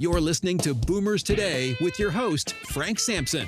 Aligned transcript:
You're 0.00 0.22
listening 0.22 0.56
to 0.60 0.72
Boomers 0.72 1.22
Today 1.22 1.76
with 1.78 1.98
your 1.98 2.10
host, 2.10 2.54
Frank 2.72 2.98
Sampson. 2.98 3.46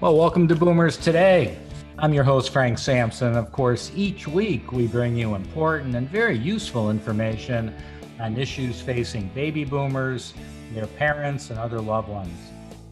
Well, 0.00 0.16
welcome 0.16 0.48
to 0.48 0.56
Boomers 0.56 0.96
Today. 0.96 1.56
I'm 1.96 2.12
your 2.12 2.24
host, 2.24 2.50
Frank 2.50 2.76
Sampson. 2.76 3.36
Of 3.36 3.52
course, 3.52 3.92
each 3.94 4.26
week 4.26 4.72
we 4.72 4.88
bring 4.88 5.14
you 5.14 5.36
important 5.36 5.94
and 5.94 6.10
very 6.10 6.36
useful 6.36 6.90
information 6.90 7.72
on 8.18 8.36
issues 8.36 8.80
facing 8.80 9.28
baby 9.28 9.62
boomers, 9.62 10.34
their 10.74 10.88
parents, 10.88 11.50
and 11.50 11.60
other 11.60 11.80
loved 11.80 12.08
ones. 12.08 12.36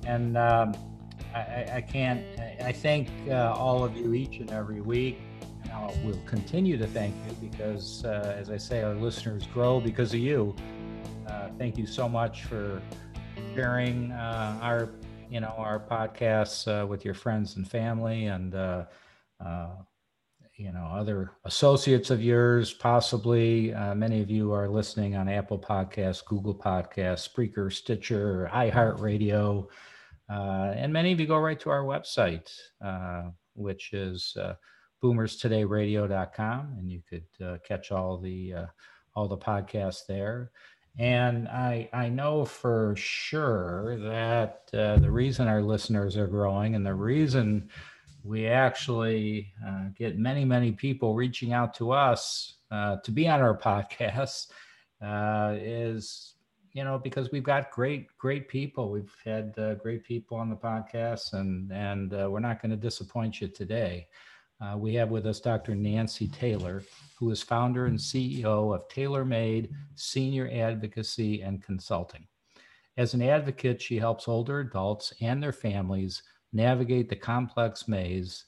And 0.06 0.38
um, 0.38 0.76
I, 1.34 1.66
I, 1.74 1.80
can't, 1.80 2.24
I 2.62 2.70
thank 2.70 3.08
uh, 3.28 3.54
all 3.56 3.82
of 3.82 3.96
you 3.96 4.14
each 4.14 4.36
and 4.36 4.52
every 4.52 4.80
week 4.80 5.18
uh, 5.72 5.92
we'll 6.04 6.20
continue 6.26 6.76
to 6.76 6.86
thank 6.86 7.14
you 7.26 7.48
because, 7.48 8.04
uh, 8.04 8.36
as 8.38 8.50
I 8.50 8.56
say, 8.56 8.82
our 8.82 8.94
listeners 8.94 9.46
grow 9.46 9.80
because 9.80 10.12
of 10.12 10.20
you. 10.20 10.54
Uh, 11.26 11.48
thank 11.58 11.78
you 11.78 11.86
so 11.86 12.08
much 12.08 12.44
for 12.44 12.82
sharing 13.54 14.12
uh, 14.12 14.58
our, 14.60 14.90
you 15.30 15.40
know, 15.40 15.54
our 15.56 15.78
podcasts 15.78 16.66
uh, 16.66 16.86
with 16.86 17.04
your 17.04 17.14
friends 17.14 17.56
and 17.56 17.68
family, 17.68 18.26
and 18.26 18.54
uh, 18.54 18.84
you 20.56 20.72
know, 20.72 20.84
other 20.92 21.30
associates 21.44 22.10
of 22.10 22.22
yours. 22.22 22.74
Possibly, 22.74 23.72
many 23.94 24.20
of 24.20 24.30
you 24.30 24.52
are 24.52 24.68
listening 24.68 25.16
on 25.16 25.28
Apple 25.28 25.58
Podcasts, 25.58 26.24
Google 26.24 26.54
Podcasts, 26.54 27.28
Spreaker, 27.28 27.72
Stitcher, 27.72 28.50
iHeartRadio, 28.52 29.68
and 30.28 30.92
many 30.92 31.12
of 31.12 31.20
you 31.20 31.26
go 31.26 31.38
right 31.38 31.58
to 31.60 31.70
our 31.70 31.84
website, 31.84 32.50
which 33.54 33.94
is 33.94 34.36
boomerstodayradio.com 35.02 36.74
and 36.78 36.90
you 36.90 37.02
could 37.08 37.24
uh, 37.44 37.56
catch 37.66 37.90
all 37.92 38.18
the 38.18 38.54
uh, 38.54 38.66
all 39.14 39.28
the 39.28 39.36
podcasts 39.36 40.06
there. 40.06 40.50
And 40.98 41.48
i 41.48 41.88
i 41.92 42.08
know 42.08 42.44
for 42.44 42.94
sure 42.96 43.96
that 44.00 44.68
uh, 44.74 44.98
the 44.98 45.10
reason 45.10 45.46
our 45.46 45.62
listeners 45.62 46.16
are 46.16 46.26
growing 46.26 46.74
and 46.74 46.84
the 46.84 46.94
reason 46.94 47.68
we 48.24 48.46
actually 48.48 49.52
uh, 49.66 49.84
get 49.96 50.18
many 50.18 50.44
many 50.44 50.72
people 50.72 51.14
reaching 51.14 51.52
out 51.52 51.74
to 51.74 51.92
us 51.92 52.56
uh, 52.70 52.96
to 53.04 53.10
be 53.12 53.28
on 53.28 53.40
our 53.40 53.56
podcasts 53.68 54.48
uh, 55.00 55.54
is 55.58 56.34
you 56.72 56.82
know 56.82 56.98
because 56.98 57.30
we've 57.30 57.44
got 57.44 57.70
great 57.70 58.08
great 58.18 58.48
people. 58.48 58.90
We've 58.90 59.14
had 59.24 59.54
great 59.80 60.04
people 60.04 60.36
on 60.36 60.50
the 60.50 60.56
podcast 60.56 61.32
and 61.34 61.72
and 61.72 62.10
we're 62.10 62.40
not 62.40 62.60
going 62.60 62.70
to 62.70 62.76
disappoint 62.76 63.40
you 63.40 63.48
today 63.48 64.08
uh, 64.60 64.76
we 64.76 64.94
have 64.94 65.10
with 65.10 65.26
us 65.26 65.40
Dr. 65.40 65.74
Nancy 65.74 66.28
Taylor, 66.28 66.82
who 67.18 67.30
is 67.30 67.42
founder 67.42 67.86
and 67.86 67.98
CEO 67.98 68.74
of 68.74 68.88
TaylorMade 68.88 69.70
Senior 69.94 70.50
Advocacy 70.52 71.42
and 71.42 71.62
Consulting. 71.62 72.26
As 72.96 73.14
an 73.14 73.22
advocate, 73.22 73.80
she 73.80 73.98
helps 73.98 74.28
older 74.28 74.60
adults 74.60 75.14
and 75.20 75.42
their 75.42 75.52
families 75.52 76.22
navigate 76.52 77.08
the 77.08 77.16
complex 77.16 77.88
maze 77.88 78.44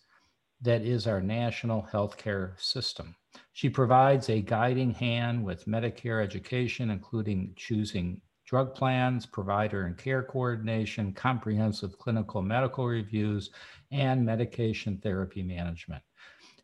that 0.61 0.83
is 0.83 1.07
our 1.07 1.21
national 1.21 1.89
healthcare 1.93 2.61
system. 2.61 3.15
She 3.53 3.69
provides 3.69 4.29
a 4.29 4.43
guiding 4.43 4.93
hand 4.93 5.43
with 5.43 5.67
Medicare 5.67 6.23
education, 6.23 6.91
including 6.91 7.55
choosing 7.57 8.21
drug 8.53 8.75
plans, 8.75 9.25
provider 9.25 9.85
and 9.85 9.97
care 9.97 10.23
coordination, 10.23 11.11
comprehensive 11.15 11.99
clinical 11.99 12.43
medical 12.43 12.87
reviews, 12.87 13.49
and 13.91 14.23
medication 14.23 14.99
therapy 14.99 15.43
management. 15.43 16.03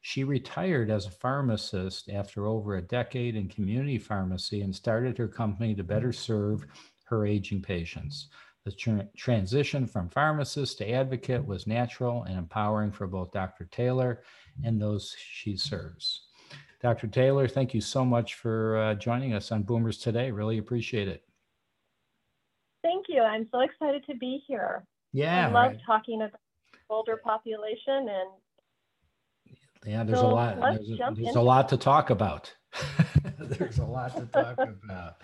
She 0.02 0.22
retired 0.22 0.90
as 0.90 1.06
a 1.06 1.10
pharmacist 1.10 2.10
after 2.10 2.46
over 2.46 2.76
a 2.76 2.82
decade 2.82 3.36
in 3.36 3.48
community 3.48 3.96
pharmacy 3.96 4.60
and 4.60 4.76
started 4.76 5.16
her 5.16 5.28
company 5.28 5.74
to 5.76 5.82
better 5.82 6.12
serve 6.12 6.66
her 7.04 7.24
aging 7.24 7.62
patients. 7.62 8.28
The 8.66 8.72
tra- 8.72 9.08
transition 9.16 9.86
from 9.86 10.10
pharmacist 10.10 10.76
to 10.78 10.90
advocate 10.90 11.46
was 11.46 11.66
natural 11.66 12.24
and 12.24 12.36
empowering 12.36 12.92
for 12.92 13.06
both 13.06 13.32
Dr. 13.32 13.64
Taylor 13.64 14.24
and 14.62 14.78
those 14.78 15.16
she 15.18 15.56
serves. 15.56 16.26
Dr. 16.82 17.06
Taylor, 17.06 17.48
thank 17.48 17.72
you 17.72 17.80
so 17.80 18.04
much 18.04 18.34
for 18.34 18.76
uh, 18.76 18.94
joining 18.94 19.32
us 19.32 19.50
on 19.50 19.62
Boomers 19.62 19.96
today. 19.96 20.30
Really 20.30 20.58
appreciate 20.58 21.08
it. 21.08 21.27
You. 23.18 23.24
I'm 23.24 23.48
so 23.50 23.60
excited 23.60 24.04
to 24.06 24.16
be 24.16 24.42
here. 24.46 24.84
Yeah. 25.12 25.48
I 25.48 25.50
love 25.50 25.72
right. 25.72 25.80
talking 25.86 26.22
about 26.22 26.40
older 26.90 27.16
population 27.16 28.08
and 28.08 28.30
yeah 29.84 30.02
there's 30.02 30.18
so 30.18 30.26
a 30.26 30.28
lot 30.28 30.60
there's, 30.60 30.90
a, 30.90 31.14
there's 31.16 31.36
a 31.36 31.40
lot 31.40 31.68
to 31.68 31.76
talk 31.76 32.10
about 32.10 32.54
there's 33.38 33.78
a 33.78 33.84
lot 33.84 34.16
to 34.16 34.26
talk 34.26 34.58
about 34.58 35.16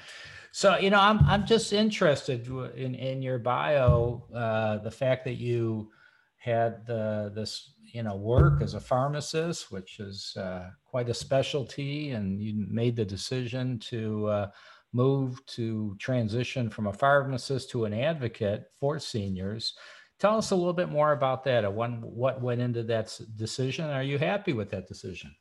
so 0.53 0.77
you 0.77 0.91
know 0.91 1.01
i'm 1.01 1.19
i'm 1.27 1.47
just 1.47 1.73
interested 1.73 2.47
in 2.77 2.95
in 2.95 3.23
your 3.23 3.39
bio 3.39 4.23
uh, 4.35 4.79
the 4.79 4.91
fact 4.91 5.25
that 5.25 5.35
you 5.35 5.91
had 6.37 6.87
the 6.87 7.33
this 7.35 7.73
you 7.83 8.03
know 8.03 8.17
work 8.17 8.63
as 8.63 8.75
a 8.75 8.81
pharmacist 8.81 9.71
which 9.71 10.01
is 10.01 10.37
uh, 10.37 10.69
quite 10.85 11.09
a 11.09 11.15
specialty 11.15 12.11
and 12.11 12.41
you 12.41 12.67
made 12.69 12.97
the 12.97 13.05
decision 13.05 13.79
to 13.79 14.27
uh, 14.27 14.51
move 14.95 15.45
to 15.47 15.95
transition 15.99 16.71
from 16.71 16.87
a 16.87 16.93
pharmacist 16.93 17.69
to 17.71 17.85
an 17.85 17.93
advocate 17.93 18.71
for 18.81 18.99
seniors 18.99 19.75
Tell 20.21 20.39
us 20.39 20.53
a 20.53 20.57
little 20.57 20.73
bit 20.73 20.91
more 20.91 21.13
about 21.13 21.45
that. 21.45 21.65
Uh, 21.65 21.71
One, 21.71 22.01
what 22.01 22.41
went 22.41 22.61
into 22.61 22.83
that 22.85 23.19
decision? 23.37 23.91
Are 23.91 24.03
you 24.03 24.19
happy 24.19 24.53
with 24.53 24.71
that 24.71 24.87
decision? 24.87 25.35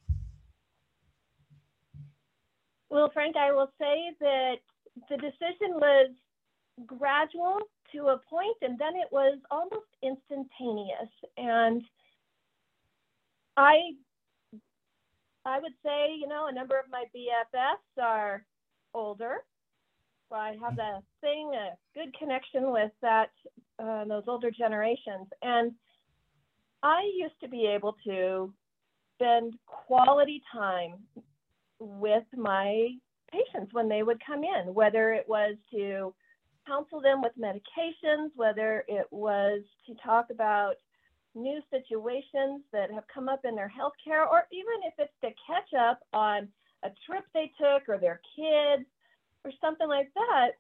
Well, 2.89 3.09
Frank, 3.13 3.35
I 3.37 3.51
will 3.51 3.71
say 3.79 4.11
that 4.19 4.55
the 5.09 5.17
decision 5.17 5.75
was 5.75 6.09
gradual 6.85 7.59
to 7.91 8.07
a 8.07 8.17
point, 8.29 8.57
and 8.61 8.77
then 8.77 8.95
it 8.95 9.07
was 9.11 9.37
almost 9.51 9.87
instantaneous. 10.01 11.09
And 11.37 11.83
I, 13.57 13.75
I 15.45 15.59
would 15.59 15.73
say, 15.83 16.15
you 16.19 16.27
know, 16.27 16.47
a 16.47 16.53
number 16.53 16.79
of 16.79 16.85
my 16.91 17.05
BFFs 17.15 18.03
are 18.03 18.43
older, 18.93 19.37
so 20.29 20.35
I 20.35 20.55
have 20.61 20.77
a 20.79 21.01
thing, 21.21 21.51
a 21.53 21.75
good 21.97 22.17
connection 22.17 22.71
with 22.71 22.91
that 23.01 23.29
uh, 23.79 24.05
those 24.05 24.23
older 24.27 24.51
generations. 24.51 25.27
And 25.41 25.73
I 26.81 27.01
used 27.15 27.39
to 27.41 27.47
be 27.47 27.65
able 27.65 27.95
to 28.05 28.53
spend 29.15 29.53
quality 29.65 30.41
time 30.51 30.95
with 31.79 32.23
my 32.35 32.89
patients 33.31 33.73
when 33.73 33.89
they 33.89 34.03
would 34.03 34.21
come 34.25 34.43
in, 34.43 34.73
whether 34.73 35.13
it 35.13 35.25
was 35.27 35.55
to 35.71 36.13
counsel 36.67 37.01
them 37.01 37.21
with 37.21 37.33
medications, 37.39 38.29
whether 38.35 38.83
it 38.87 39.07
was 39.11 39.61
to 39.87 39.93
talk 40.03 40.27
about 40.31 40.75
new 41.35 41.59
situations 41.69 42.61
that 42.71 42.91
have 42.91 43.03
come 43.13 43.27
up 43.27 43.41
in 43.43 43.55
their 43.55 43.71
healthcare, 43.71 44.27
or 44.29 44.43
even 44.51 44.73
if 44.85 44.94
it's 44.97 45.13
to 45.21 45.29
catch 45.45 45.73
up 45.79 46.00
on 46.13 46.47
a 46.83 46.89
trip 47.06 47.25
they 47.33 47.51
took 47.57 47.88
or 47.88 47.97
their 47.97 48.21
kids 48.35 48.85
or 49.44 49.51
something 49.62 49.88
like 49.88 50.12
that. 50.15 50.51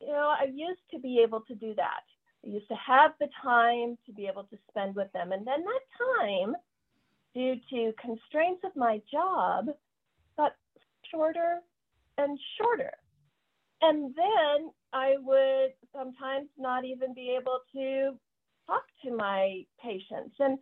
You 0.00 0.08
know, 0.08 0.34
I 0.38 0.46
used 0.52 0.82
to 0.92 0.98
be 0.98 1.20
able 1.22 1.40
to 1.42 1.54
do 1.54 1.74
that. 1.76 2.04
I 2.44 2.48
used 2.48 2.68
to 2.68 2.74
have 2.74 3.12
the 3.20 3.28
time 3.42 3.96
to 4.06 4.12
be 4.12 4.26
able 4.26 4.44
to 4.44 4.58
spend 4.68 4.96
with 4.96 5.12
them. 5.12 5.32
And 5.32 5.46
then 5.46 5.62
that 5.62 5.80
time, 6.20 6.54
due 7.34 7.54
to 7.70 7.92
constraints 8.00 8.62
of 8.64 8.74
my 8.74 9.00
job, 9.10 9.66
got 10.36 10.52
shorter 11.10 11.60
and 12.18 12.38
shorter. 12.58 12.92
And 13.80 14.14
then 14.14 14.70
I 14.92 15.14
would 15.18 15.72
sometimes 15.92 16.48
not 16.58 16.84
even 16.84 17.14
be 17.14 17.36
able 17.40 17.60
to 17.74 18.12
talk 18.66 18.84
to 19.04 19.16
my 19.16 19.64
patients. 19.82 20.34
And 20.38 20.58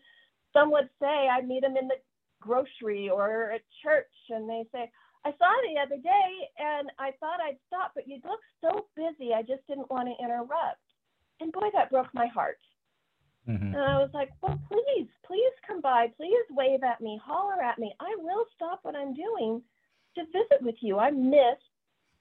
some 0.53 0.71
would 0.73 0.89
say, 1.01 1.29
I 1.29 1.41
meet 1.43 1.63
them 1.63 1.77
in 1.77 1.89
the 1.89 1.97
grocery 2.41 3.09
or 3.09 3.53
at 3.53 3.63
church, 3.83 4.13
and 4.31 4.49
they 4.49 4.65
say, 4.73 4.91
I 5.25 5.31
saw 5.33 5.53
the 5.69 5.81
other 5.81 6.01
day 6.01 6.31
and 6.59 6.91
I 6.99 7.13
thought 7.21 7.41
I'd 7.41 7.59
stop, 7.67 7.93
but 7.95 8.09
you 8.09 8.21
look 8.25 8.41
so 8.61 8.87
busy. 8.97 9.35
I 9.35 9.43
just 9.43 9.67
didn't 9.69 9.91
want 9.91 10.09
to 10.09 10.25
interrupt. 10.25 10.81
And 11.41 11.53
boy, 11.53 11.69
that 11.75 11.91
broke 11.91 12.13
my 12.15 12.27
heart. 12.27 12.59
Mm-hmm. 13.49 13.75
And 13.75 13.77
I 13.77 13.99
was 13.99 14.11
like, 14.15 14.31
well, 14.43 14.59
please, 14.69 15.09
please 15.27 15.53
come 15.67 15.81
by. 15.81 16.09
Please 16.17 16.45
wave 16.51 16.83
at 16.83 17.01
me, 17.01 17.21
holler 17.23 17.63
at 17.63 17.79
me. 17.79 17.93
I 18.01 18.15
will 18.19 18.45
stop 18.55 18.81
what 18.83 18.97
I'm 18.97 19.15
doing 19.15 19.63
to 20.17 20.25
visit 20.27 20.63
with 20.63 20.77
you. 20.81 20.99
I 20.99 21.11
missed 21.11 21.69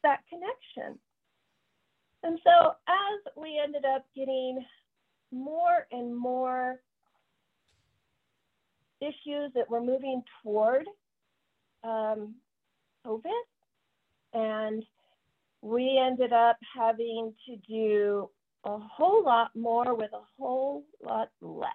that 0.03 0.19
connection. 0.29 0.99
And 2.23 2.39
so 2.43 2.73
as 2.87 3.33
we 3.37 3.61
ended 3.63 3.85
up 3.85 4.05
getting 4.15 4.65
more 5.31 5.87
and 5.91 6.15
more 6.15 6.81
issues 9.01 9.51
that 9.55 9.69
were 9.69 9.81
moving 9.81 10.21
toward 10.43 10.85
um, 11.83 12.35
COVID, 13.09 13.43
and 14.33 14.83
we 15.61 15.99
ended 16.01 16.33
up 16.33 16.57
having 16.77 17.33
to 17.47 17.55
do 17.67 18.29
a 18.65 18.77
whole 18.77 19.23
lot 19.23 19.51
more 19.55 19.95
with 19.95 20.11
a 20.13 20.21
whole 20.37 20.83
lot 21.03 21.29
less. 21.41 21.71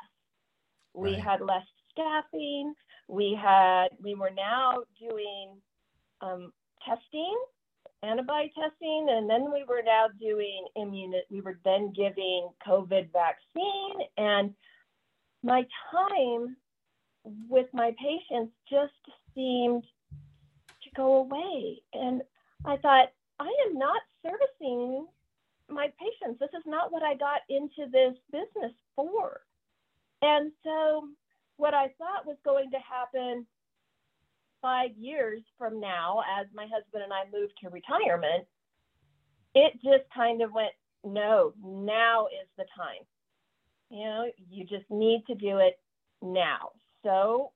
We 0.95 1.15
right. 1.15 1.21
had 1.21 1.41
less 1.41 1.65
staffing. 1.91 2.75
We 3.09 3.39
had 3.41 3.89
we 4.03 4.15
were 4.15 4.31
now 4.35 4.79
doing 4.99 5.57
um, 6.21 6.53
testing, 6.87 7.37
antibody 8.03 8.53
testing, 8.55 9.09
and 9.11 9.29
then 9.29 9.53
we 9.53 9.65
were 9.69 9.83
now 9.85 10.07
doing 10.21 10.67
immune. 10.77 11.15
We 11.31 11.41
were 11.41 11.59
then 11.65 11.93
giving 11.95 12.49
COVID 12.67 13.11
vaccine, 13.13 14.07
and 14.17 14.55
my 15.43 15.67
time 15.91 16.57
with 17.49 17.67
my 17.73 17.95
patients 17.99 18.53
just 18.71 18.93
seemed 19.35 19.85
go 20.95 21.17
away. 21.17 21.83
And 21.93 22.23
I 22.65 22.77
thought, 22.79 23.09
I 23.39 23.51
am 23.69 23.79
not 23.79 24.01
servicing 24.23 25.07
my 25.69 25.89
patients. 25.99 26.39
This 26.41 26.51
is 26.57 26.65
not 26.67 26.93
what 26.93 27.03
I 27.03 27.15
got 27.15 27.41
into 27.49 27.91
this 27.91 28.15
business 28.31 28.73
for. 28.95 29.41
And 30.23 30.53
so, 30.63 31.09
what 31.57 31.75
I 31.75 31.89
thought 31.99 32.27
was 32.27 32.37
going 32.45 32.71
to 32.71 32.79
happen 32.79 33.47
five 34.61 34.91
years 34.97 35.43
from 35.59 35.81
now, 35.81 36.23
as 36.41 36.47
my 36.55 36.65
husband 36.65 37.05
and 37.05 37.13
I 37.13 37.25
moved 37.33 37.53
to 37.63 37.69
retirement, 37.71 38.47
it 39.55 39.75
just 39.75 40.09
kind 40.15 40.43
of 40.43 40.53
went, 40.53 40.73
no, 41.05 41.53
now 41.63 42.27
is 42.27 42.49
the 42.57 42.65
time. 42.77 43.05
You 43.91 44.05
know, 44.05 44.31
you 44.51 44.65
just 44.65 44.91
need 44.91 45.23
to 45.27 45.35
do 45.35 45.59
it 45.59 45.79
now. 46.23 46.71
So, 47.03 47.53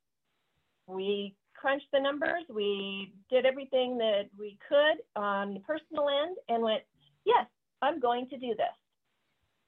we 0.86 1.34
crunched 1.60 1.86
the 1.92 2.00
numbers. 2.00 2.44
We 2.48 3.12
did 3.30 3.46
everything 3.46 3.98
that 3.98 4.24
we 4.38 4.58
could 4.68 5.02
on 5.20 5.54
the 5.54 5.60
personal 5.60 6.08
end 6.08 6.36
and 6.48 6.62
went, 6.62 6.82
yes, 7.24 7.46
I'm 7.82 8.00
going 8.00 8.28
to 8.28 8.38
do 8.38 8.48
this. 8.48 8.66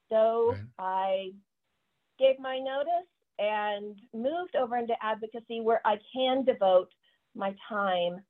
So 0.09 0.51
right. 0.51 0.61
I 0.79 1.31
gave 2.19 2.39
my 2.39 2.59
notice 2.59 3.07
and 3.39 3.95
moved 4.13 4.55
over 4.55 4.77
into 4.77 4.93
advocacy 5.01 5.61
where 5.61 5.81
I 5.85 5.97
can 6.13 6.43
devote 6.43 6.89
my 7.35 7.55
time 7.67 8.21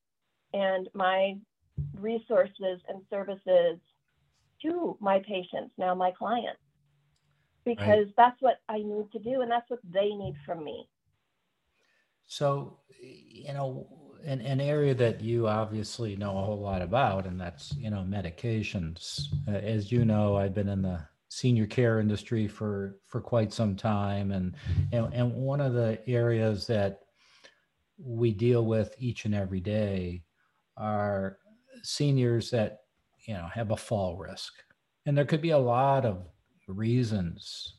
and 0.53 0.87
my 0.93 1.35
resources 1.99 2.79
and 2.87 3.01
services 3.09 3.79
to 4.61 4.97
my 4.99 5.19
patients, 5.19 5.73
now 5.77 5.95
my 5.95 6.11
clients, 6.11 6.61
because 7.65 8.05
right. 8.05 8.13
that's 8.15 8.41
what 8.41 8.59
I 8.69 8.77
need 8.77 9.11
to 9.13 9.19
do 9.19 9.41
and 9.41 9.49
that's 9.49 9.69
what 9.69 9.79
they 9.91 10.09
need 10.09 10.35
from 10.45 10.63
me. 10.63 10.87
So, 12.27 12.79
you 13.01 13.53
know, 13.53 13.87
an, 14.25 14.41
an 14.41 14.61
area 14.61 14.93
that 14.95 15.21
you 15.21 15.47
obviously 15.47 16.15
know 16.15 16.37
a 16.37 16.43
whole 16.43 16.61
lot 16.61 16.81
about, 16.81 17.25
and 17.25 17.39
that's, 17.39 17.73
you 17.75 17.89
know, 17.89 18.05
medications. 18.07 19.27
Uh, 19.47 19.51
as 19.51 19.91
you 19.91 20.05
know, 20.05 20.37
I've 20.37 20.53
been 20.53 20.69
in 20.69 20.81
the 20.81 21.01
senior 21.29 21.65
care 21.65 21.99
industry 21.99 22.47
for, 22.47 22.97
for 23.07 23.21
quite 23.21 23.53
some 23.53 23.75
time. 23.75 24.31
And, 24.31 24.53
and, 24.91 25.13
and 25.13 25.33
one 25.33 25.61
of 25.61 25.73
the 25.73 25.99
areas 26.07 26.67
that 26.67 27.01
we 27.97 28.31
deal 28.31 28.65
with 28.65 28.95
each 28.99 29.25
and 29.25 29.33
every 29.33 29.59
day 29.59 30.23
are 30.77 31.37
seniors 31.83 32.51
that, 32.51 32.81
you 33.25 33.33
know, 33.33 33.47
have 33.53 33.71
a 33.71 33.77
fall 33.77 34.17
risk. 34.17 34.53
And 35.05 35.17
there 35.17 35.25
could 35.25 35.41
be 35.41 35.51
a 35.51 35.57
lot 35.57 36.05
of 36.05 36.23
reasons 36.67 37.75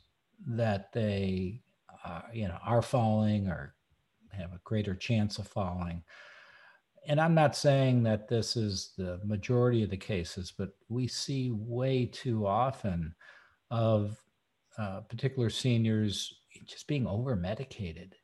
that 0.47 0.93
they, 0.93 1.61
uh, 2.05 2.23
you 2.33 2.49
know, 2.49 2.59
are 2.65 2.83
falling 2.83 3.49
or 3.49 3.75
have 4.33 4.53
a 4.53 4.61
greater 4.65 4.95
chance 4.95 5.39
of 5.39 5.47
falling. 5.47 6.03
And 7.07 7.21
I'm 7.21 7.35
not 7.35 7.57
saying 7.57 8.05
that 8.05 8.29
this 8.29 8.57
is 8.57 8.93
the 8.97 9.21
majority 9.25 9.83
of 9.83 9.91
the 9.91 9.97
cases, 9.97 10.53
but 10.57 10.71
we 10.89 11.09
see 11.09 11.51
way 11.51 12.07
too 12.07 12.47
often 12.47 13.15
of 13.71 14.17
uh, 14.79 15.01
particular 15.01 15.51
seniors 15.51 16.33
just 16.65 16.87
being 16.87 17.07
over 17.07 17.35
medicated. 17.35 18.15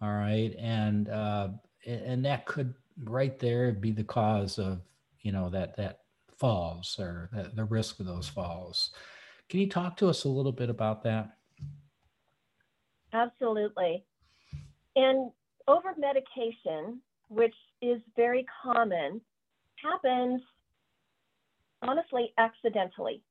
All 0.00 0.12
right. 0.12 0.54
And, 0.58 1.08
uh, 1.08 1.48
and 1.86 2.24
that 2.24 2.46
could 2.46 2.74
right 3.04 3.38
there 3.38 3.72
be 3.72 3.92
the 3.92 4.04
cause 4.04 4.58
of, 4.58 4.80
you 5.20 5.32
know, 5.32 5.50
that, 5.50 5.76
that 5.76 6.00
falls 6.38 6.96
or 6.98 7.28
the, 7.32 7.50
the 7.54 7.64
risk 7.64 8.00
of 8.00 8.06
those 8.06 8.28
falls. 8.28 8.92
Can 9.48 9.60
you 9.60 9.68
talk 9.68 9.96
to 9.98 10.08
us 10.08 10.24
a 10.24 10.28
little 10.28 10.52
bit 10.52 10.70
about 10.70 11.02
that? 11.04 11.36
Absolutely. 13.12 14.04
And 14.96 15.30
over 15.68 15.94
medication, 15.98 17.00
which 17.28 17.54
is 17.82 18.00
very 18.16 18.46
common, 18.62 19.20
happens 19.82 20.40
honestly 21.82 22.32
accidentally. 22.38 23.22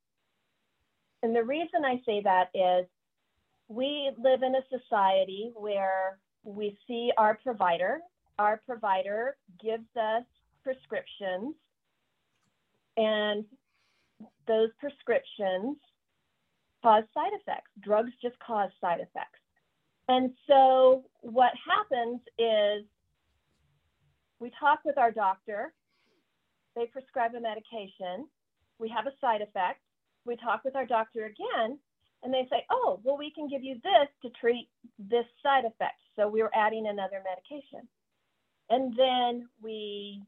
And 1.23 1.35
the 1.35 1.43
reason 1.43 1.83
I 1.83 2.01
say 2.05 2.21
that 2.23 2.49
is 2.53 2.87
we 3.67 4.11
live 4.17 4.43
in 4.43 4.53
a 4.55 4.79
society 4.79 5.51
where 5.55 6.19
we 6.43 6.77
see 6.87 7.11
our 7.17 7.39
provider, 7.41 7.99
our 8.37 8.61
provider 8.65 9.37
gives 9.61 9.87
us 9.99 10.23
prescriptions, 10.63 11.55
and 12.97 13.43
those 14.47 14.69
prescriptions 14.79 15.77
cause 16.83 17.03
side 17.13 17.33
effects. 17.33 17.71
Drugs 17.81 18.11
just 18.21 18.37
cause 18.39 18.69
side 18.79 18.99
effects. 18.99 19.39
And 20.07 20.31
so 20.47 21.03
what 21.21 21.51
happens 21.65 22.21
is 22.37 22.85
we 24.39 24.51
talk 24.59 24.79
with 24.85 24.97
our 24.97 25.11
doctor, 25.11 25.73
they 26.75 26.85
prescribe 26.85 27.33
a 27.35 27.39
medication, 27.39 28.27
we 28.77 28.89
have 28.89 29.07
a 29.07 29.13
side 29.19 29.41
effect, 29.41 29.79
we 30.25 30.35
talk 30.35 30.63
with 30.63 30.75
our 30.75 30.85
doctor 30.85 31.25
again, 31.25 31.79
and 32.23 32.33
they 32.33 32.47
say, 32.51 32.65
oh, 32.69 32.99
well, 33.03 33.17
we 33.17 33.31
can 33.31 33.47
give 33.47 33.63
you 33.63 33.75
this 33.83 34.09
to 34.21 34.29
treat 34.39 34.67
this 34.99 35.25
side 35.41 35.65
effect. 35.65 36.01
So 36.15 36.27
we're 36.27 36.51
adding 36.53 36.87
another 36.87 37.21
medication. 37.23 37.87
And 38.69 38.95
then 38.97 39.47
we 39.61 40.23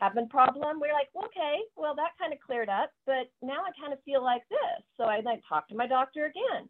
have 0.00 0.16
a 0.16 0.26
problem. 0.26 0.80
We're 0.80 0.92
like, 0.92 1.10
okay, 1.16 1.58
well, 1.76 1.94
that 1.96 2.12
kind 2.18 2.32
of 2.32 2.38
cleared 2.40 2.68
up, 2.68 2.90
but 3.06 3.30
now 3.42 3.58
I 3.66 3.70
kind 3.80 3.92
of 3.92 4.02
feel 4.04 4.22
like 4.22 4.42
this. 4.48 4.84
So 4.96 5.04
I 5.04 5.20
then 5.20 5.40
talk 5.48 5.68
to 5.68 5.74
my 5.74 5.86
doctor 5.86 6.26
again. 6.26 6.68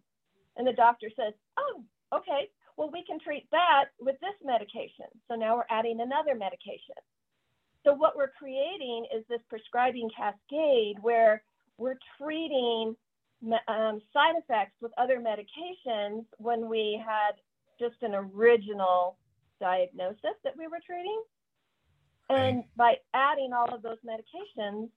And 0.56 0.66
the 0.66 0.73
doctor 0.73 1.09
says, 1.16 1.35
oh, 1.59 1.85
okay, 2.14 2.49
well, 2.76 2.90
we 2.90 3.05
can 3.05 3.19
treat 3.19 3.47
that 3.50 3.87
with 4.00 4.17
this 4.21 4.35
medication. 4.45 5.07
So 5.29 5.35
now 5.35 5.57
we're 5.57 5.71
adding 5.71 6.00
another 6.00 6.35
medication. 6.35 6.97
So 7.85 7.95
what 7.95 8.17
we're 8.17 8.33
creating 8.38 9.07
is 9.14 9.25
this 9.29 9.40
prescribing 9.49 10.11
cascade 10.17 10.97
where 11.00 11.43
we're 11.79 11.99
treating 12.19 12.95
um, 13.69 14.00
side 14.12 14.35
effects 14.37 14.76
with 14.81 14.93
other 14.99 15.19
medications 15.19 16.25
when 16.38 16.69
we 16.69 17.02
had 17.05 17.33
just 17.79 18.02
an 18.02 18.14
original 18.14 19.17
diagnosis 19.61 20.37
that 20.45 20.57
we 20.57 20.67
were 20.67 20.81
treating. 20.85 21.23
And 22.29 22.64
by 22.76 22.97
adding 23.14 23.52
all 23.52 23.75
of 23.75 23.83
those 23.83 23.99
medications, 24.07 24.88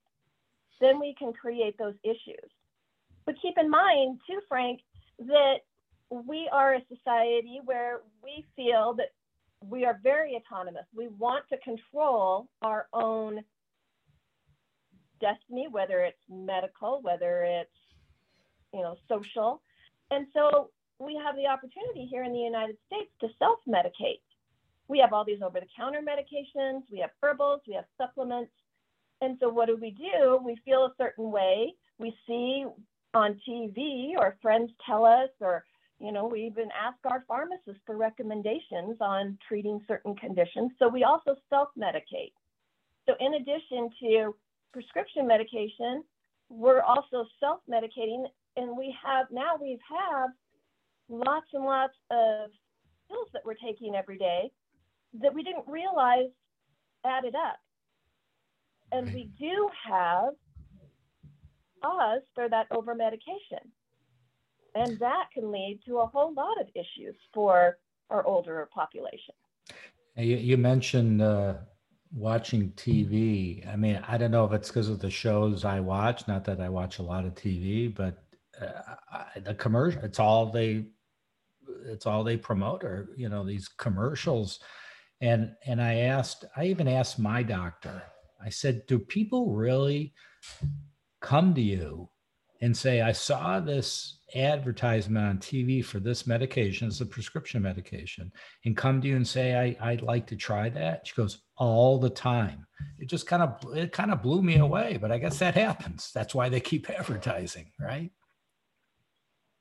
then 0.81 0.99
we 0.99 1.15
can 1.17 1.33
create 1.33 1.77
those 1.77 1.95
issues. 2.03 2.49
But 3.25 3.35
keep 3.41 3.57
in 3.57 3.69
mind, 3.69 4.19
too, 4.27 4.39
Frank, 4.49 4.81
that 5.19 5.59
we 6.21 6.49
are 6.51 6.75
a 6.75 6.85
society 6.87 7.59
where 7.65 8.01
we 8.23 8.45
feel 8.55 8.93
that 8.97 9.13
we 9.67 9.85
are 9.85 9.99
very 10.03 10.35
autonomous. 10.35 10.85
We 10.95 11.07
want 11.07 11.45
to 11.49 11.57
control 11.57 12.47
our 12.61 12.87
own 12.93 13.41
destiny, 15.19 15.67
whether 15.71 16.01
it's 16.01 16.17
medical, 16.29 17.01
whether 17.01 17.43
it's 17.43 17.69
you 18.73 18.81
know 18.81 18.95
social, 19.07 19.61
and 20.11 20.27
so 20.33 20.69
we 20.99 21.19
have 21.23 21.35
the 21.35 21.47
opportunity 21.47 22.05
here 22.09 22.23
in 22.23 22.33
the 22.33 22.39
United 22.39 22.77
States 22.87 23.11
to 23.21 23.27
self-medicate. 23.39 24.21
We 24.87 24.99
have 24.99 25.13
all 25.13 25.25
these 25.25 25.41
over-the-counter 25.41 26.01
medications, 26.01 26.81
we 26.91 26.99
have 26.99 27.09
herbals, 27.21 27.61
we 27.67 27.73
have 27.73 27.85
supplements, 27.97 28.51
and 29.21 29.37
so 29.39 29.49
what 29.49 29.67
do 29.67 29.77
we 29.77 29.91
do? 29.91 30.39
We 30.43 30.57
feel 30.65 30.85
a 30.85 30.93
certain 30.97 31.31
way. 31.31 31.73
We 31.97 32.15
see 32.27 32.65
on 33.13 33.39
TV 33.47 34.13
or 34.17 34.37
friends 34.41 34.71
tell 34.85 35.05
us 35.05 35.29
or 35.39 35.63
you 36.03 36.11
know, 36.11 36.25
we 36.25 36.45
even 36.45 36.67
ask 36.77 36.97
our 37.09 37.23
pharmacists 37.29 37.81
for 37.85 37.95
recommendations 37.95 38.97
on 38.99 39.37
treating 39.47 39.79
certain 39.87 40.13
conditions. 40.15 40.71
So 40.77 40.89
we 40.89 41.05
also 41.05 41.35
self 41.49 41.69
medicate. 41.79 42.33
So, 43.07 43.13
in 43.21 43.35
addition 43.35 43.89
to 44.01 44.35
prescription 44.73 45.25
medication, 45.25 46.03
we're 46.49 46.81
also 46.81 47.25
self 47.39 47.59
medicating. 47.71 48.25
And 48.57 48.77
we 48.77 48.93
have 49.03 49.27
now, 49.31 49.53
we 49.59 49.79
have 49.89 50.29
lots 51.07 51.47
and 51.53 51.63
lots 51.63 51.93
of 52.11 52.49
pills 53.09 53.29
that 53.31 53.43
we're 53.45 53.55
taking 53.55 53.95
every 53.95 54.17
day 54.17 54.51
that 55.21 55.33
we 55.33 55.41
didn't 55.41 55.65
realize 55.67 56.29
added 57.05 57.35
up. 57.35 57.59
And 58.91 59.13
we 59.13 59.29
do 59.39 59.69
have 59.89 60.33
cause 61.81 62.21
for 62.35 62.49
that 62.49 62.67
over 62.71 62.93
medication. 62.93 63.71
And 64.75 64.97
that 64.99 65.25
can 65.33 65.51
lead 65.51 65.81
to 65.85 65.99
a 65.99 66.07
whole 66.07 66.33
lot 66.33 66.59
of 66.59 66.67
issues 66.75 67.15
for 67.33 67.77
our 68.09 68.25
older 68.25 68.67
population. 68.73 69.35
You, 70.15 70.37
you 70.37 70.57
mentioned 70.57 71.21
uh, 71.21 71.55
watching 72.13 72.71
TV. 72.71 73.67
I 73.71 73.75
mean, 73.75 74.03
I 74.07 74.17
don't 74.17 74.31
know 74.31 74.45
if 74.45 74.51
it's 74.51 74.69
because 74.69 74.89
of 74.89 74.99
the 74.99 75.09
shows 75.09 75.65
I 75.65 75.79
watch. 75.79 76.27
Not 76.27 76.45
that 76.45 76.61
I 76.61 76.69
watch 76.69 76.99
a 76.99 77.03
lot 77.03 77.25
of 77.25 77.35
TV, 77.35 77.93
but 77.93 78.23
uh, 78.61 78.95
I, 79.11 79.39
the 79.39 79.55
commercial. 79.55 80.03
It's 80.03 80.19
all 80.19 80.51
they. 80.51 80.85
It's 81.85 82.05
all 82.05 82.23
they 82.23 82.37
promote, 82.37 82.83
or 82.83 83.09
you 83.15 83.29
know, 83.29 83.45
these 83.45 83.67
commercials. 83.67 84.59
And 85.21 85.53
and 85.65 85.81
I 85.81 85.95
asked. 85.95 86.45
I 86.55 86.65
even 86.65 86.87
asked 86.87 87.17
my 87.19 87.41
doctor. 87.41 88.03
I 88.43 88.49
said, 88.49 88.85
"Do 88.87 88.99
people 88.99 89.53
really 89.53 90.13
come 91.21 91.53
to 91.55 91.61
you 91.61 92.09
and 92.63 92.75
say, 92.75 93.01
I 93.01 93.11
saw 93.11 93.59
this 93.59 94.19
advertisement 94.35 95.27
on 95.27 95.37
TV 95.37 95.83
for 95.83 95.99
this 95.99 96.25
medication, 96.25 96.87
it's 96.87 97.01
a 97.01 97.05
prescription 97.05 97.61
medication, 97.61 98.31
and 98.63 98.77
come 98.77 99.01
to 99.01 99.07
you 99.07 99.17
and 99.17 99.27
say, 99.27 99.75
I, 99.81 99.91
I'd 99.91 100.01
like 100.01 100.25
to 100.27 100.37
try 100.37 100.69
that. 100.69 101.05
She 101.05 101.13
goes, 101.13 101.41
all 101.57 101.99
the 101.99 102.09
time. 102.09 102.65
It 102.99 103.09
just 103.09 103.27
kind 103.27 103.43
of 103.43 103.59
it 103.75 103.91
kind 103.91 104.11
of 104.11 104.23
blew 104.23 104.41
me 104.41 104.57
away, 104.57 104.97
but 104.99 105.11
I 105.11 105.17
guess 105.17 105.39
that 105.39 105.55
happens. 105.55 106.11
That's 106.15 106.33
why 106.33 106.47
they 106.47 106.61
keep 106.61 106.89
advertising, 106.99 107.69
right? 107.79 108.11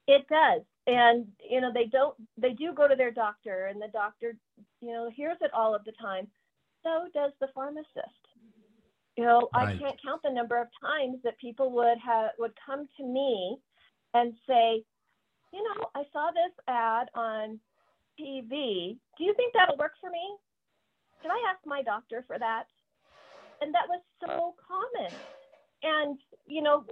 It 0.07 0.27
does. 0.29 0.63
And 0.87 1.27
you 1.49 1.61
know, 1.61 1.73
they 1.73 1.87
don't 1.87 2.15
they 2.39 2.53
do 2.53 2.73
go 2.73 2.87
to 2.87 2.95
their 2.95 3.11
doctor 3.11 3.67
and 3.67 3.83
the 3.83 3.89
doctor, 3.93 4.37
you 4.81 4.93
know, 4.93 5.11
hears 5.11 5.39
it 5.41 5.53
all 5.53 5.75
of 5.75 5.85
the 5.85 5.93
time. 6.01 6.29
So 6.85 7.09
does 7.13 7.33
the 7.41 7.49
pharmacist. 7.53 8.22
You 9.17 9.25
know, 9.25 9.49
right. 9.55 9.77
I 9.77 9.79
can't 9.79 10.01
count 10.03 10.23
the 10.25 10.31
number 10.31 10.59
of 10.61 10.69
times 10.81 11.19
that 11.25 11.39
people 11.39 11.71
would 11.73 11.99
have 12.05 12.31
would 12.39 12.53
come 12.65 12.89
to 12.97 13.05
me 13.05 13.59
and 14.15 14.33
say, 14.47 14.83
you 15.53 15.63
know, 15.63 15.87
I 15.95 16.05
saw 16.13 16.31
this 16.31 16.53
ad 16.67 17.09
on 17.15 17.61
TV. 18.19 18.97
Do 19.19 19.25
you 19.25 19.35
think 19.35 19.53
that'll 19.55 19.77
work 19.77 19.93
for 20.01 20.11
me? 20.11 20.37
Can 21.21 21.31
I 21.31 21.43
ask 21.51 21.65
my 21.67 21.83
doctor 21.83 22.25
for 22.27 22.39
that? 22.39 22.65
And 23.61 23.73
that 23.75 23.87
was 23.89 24.01
so 24.21 24.55
common. 24.67 25.13
And, 25.83 26.19
you 26.47 26.63
know, 26.63 26.85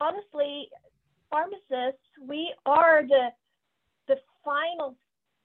honestly, 0.00 0.68
pharmacists, 1.30 2.06
we 2.26 2.54
are 2.66 3.02
the 3.06 3.28
the 4.06 4.16
final 4.44 4.96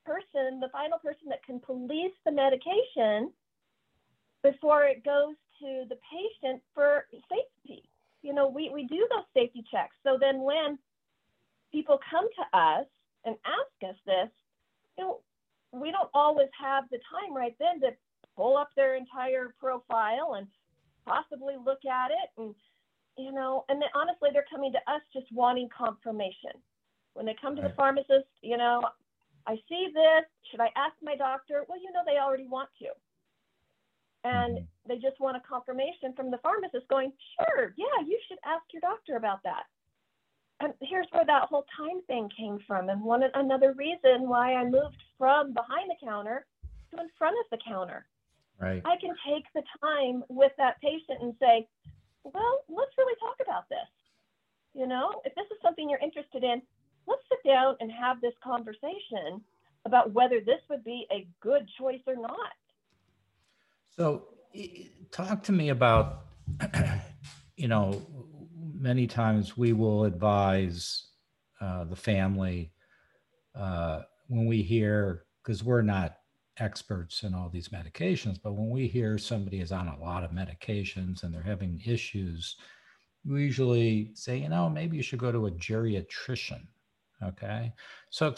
person, 0.05 0.59
the 0.59 0.69
final 0.71 0.99
person 0.99 1.27
that 1.29 1.43
can 1.43 1.59
police 1.59 2.13
the 2.25 2.31
medication 2.31 3.31
before 4.41 4.83
it 4.85 5.03
goes 5.03 5.35
to 5.59 5.85
the 5.89 5.97
patient 6.11 6.61
for 6.73 7.05
safety. 7.29 7.83
You 8.21 8.33
know, 8.33 8.47
we, 8.47 8.69
we 8.73 8.87
do 8.87 9.07
those 9.09 9.25
safety 9.33 9.63
checks. 9.71 9.95
So 10.03 10.17
then 10.19 10.41
when 10.41 10.77
people 11.71 11.99
come 12.09 12.27
to 12.27 12.57
us 12.57 12.85
and 13.25 13.35
ask 13.45 13.89
us 13.91 13.99
this, 14.05 14.29
you 14.97 15.03
know, 15.03 15.19
we 15.73 15.91
don't 15.91 16.09
always 16.13 16.49
have 16.59 16.85
the 16.91 16.99
time 17.09 17.35
right 17.35 17.55
then 17.59 17.81
to 17.81 17.95
pull 18.37 18.57
up 18.57 18.69
their 18.75 18.95
entire 18.95 19.53
profile 19.59 20.35
and 20.37 20.47
possibly 21.05 21.55
look 21.57 21.83
at 21.85 22.11
it 22.11 22.29
and 22.37 22.55
you 23.17 23.31
know 23.31 23.65
and 23.69 23.81
then 23.81 23.89
honestly 23.95 24.29
they're 24.31 24.45
coming 24.49 24.71
to 24.71 24.77
us 24.91 25.01
just 25.11 25.27
wanting 25.33 25.67
confirmation. 25.75 26.51
When 27.13 27.25
they 27.25 27.35
come 27.39 27.55
to 27.55 27.61
the 27.61 27.73
pharmacist 27.75 28.29
you 28.41 28.57
know 28.57 28.81
i 29.47 29.55
see 29.67 29.87
this. 29.93 30.25
Should 30.49 30.61
i 30.61 30.69
ask 30.77 30.95
my 31.01 31.15
doctor? 31.15 31.65
Well 31.67 31.81
you 31.81 31.91
know 31.91 32.01
they 32.05 32.19
already 32.19 32.47
want 32.47 32.69
to 32.81 32.89
and 34.23 34.57
mm-hmm. 34.57 34.87
they 34.87 34.95
just 34.95 35.19
want 35.19 35.37
a 35.37 35.47
confirmation 35.47 36.13
from 36.15 36.31
the 36.31 36.39
pharmacist 36.39 36.87
going, 36.89 37.11
sure, 37.37 37.73
yeah, 37.77 38.05
you 38.05 38.19
should 38.27 38.39
ask 38.45 38.63
your 38.71 38.81
doctor 38.81 39.15
about 39.17 39.43
that. 39.43 39.63
And 40.59 40.73
here's 40.81 41.07
where 41.11 41.25
that 41.25 41.49
whole 41.49 41.65
time 41.75 42.01
thing 42.07 42.29
came 42.37 42.59
from. 42.65 42.89
And 42.89 43.01
one 43.01 43.21
another 43.33 43.73
reason 43.73 44.29
why 44.29 44.53
I 44.53 44.63
moved 44.63 45.01
from 45.17 45.53
behind 45.53 45.89
the 45.89 46.05
counter 46.05 46.45
to 46.91 47.01
in 47.01 47.09
front 47.17 47.35
of 47.39 47.45
the 47.51 47.63
counter. 47.65 48.05
Right. 48.59 48.81
I 48.85 48.95
can 48.97 49.15
take 49.27 49.45
the 49.53 49.63
time 49.81 50.23
with 50.29 50.51
that 50.57 50.79
patient 50.79 51.19
and 51.21 51.33
say, 51.39 51.67
well, 52.23 52.63
let's 52.69 52.95
really 52.97 53.17
talk 53.19 53.35
about 53.43 53.67
this. 53.67 53.91
You 54.73 54.87
know, 54.87 55.21
if 55.25 55.35
this 55.35 55.45
is 55.51 55.57
something 55.61 55.89
you're 55.89 55.99
interested 55.99 56.43
in, 56.43 56.61
let's 57.07 57.23
sit 57.27 57.43
down 57.45 57.75
and 57.81 57.91
have 57.91 58.21
this 58.21 58.33
conversation 58.43 59.41
about 59.85 60.13
whether 60.13 60.39
this 60.39 60.61
would 60.69 60.83
be 60.83 61.05
a 61.11 61.27
good 61.41 61.67
choice 61.77 62.01
or 62.07 62.15
not. 62.15 62.55
So, 63.95 64.23
talk 65.11 65.43
to 65.43 65.51
me 65.51 65.69
about, 65.69 66.25
you 67.57 67.67
know, 67.67 68.01
many 68.75 69.05
times 69.05 69.55
we 69.55 69.73
will 69.73 70.05
advise 70.05 71.09
uh, 71.61 71.83
the 71.83 71.95
family 71.95 72.71
uh, 73.55 74.01
when 74.27 74.47
we 74.47 74.63
hear, 74.63 75.25
because 75.43 75.63
we're 75.63 75.83
not 75.83 76.17
experts 76.57 77.21
in 77.21 77.35
all 77.35 77.49
these 77.49 77.69
medications, 77.69 78.39
but 78.43 78.53
when 78.53 78.71
we 78.71 78.87
hear 78.87 79.19
somebody 79.19 79.59
is 79.59 79.71
on 79.71 79.87
a 79.87 79.99
lot 79.99 80.23
of 80.23 80.31
medications 80.31 81.21
and 81.21 81.31
they're 81.31 81.43
having 81.43 81.79
issues, 81.85 82.55
we 83.25 83.43
usually 83.43 84.09
say, 84.15 84.37
you 84.39 84.49
know, 84.49 84.69
maybe 84.69 84.97
you 84.97 85.03
should 85.03 85.19
go 85.19 85.31
to 85.31 85.45
a 85.45 85.51
geriatrician 85.51 86.65
Okay. 87.29 87.71
So 88.09 88.35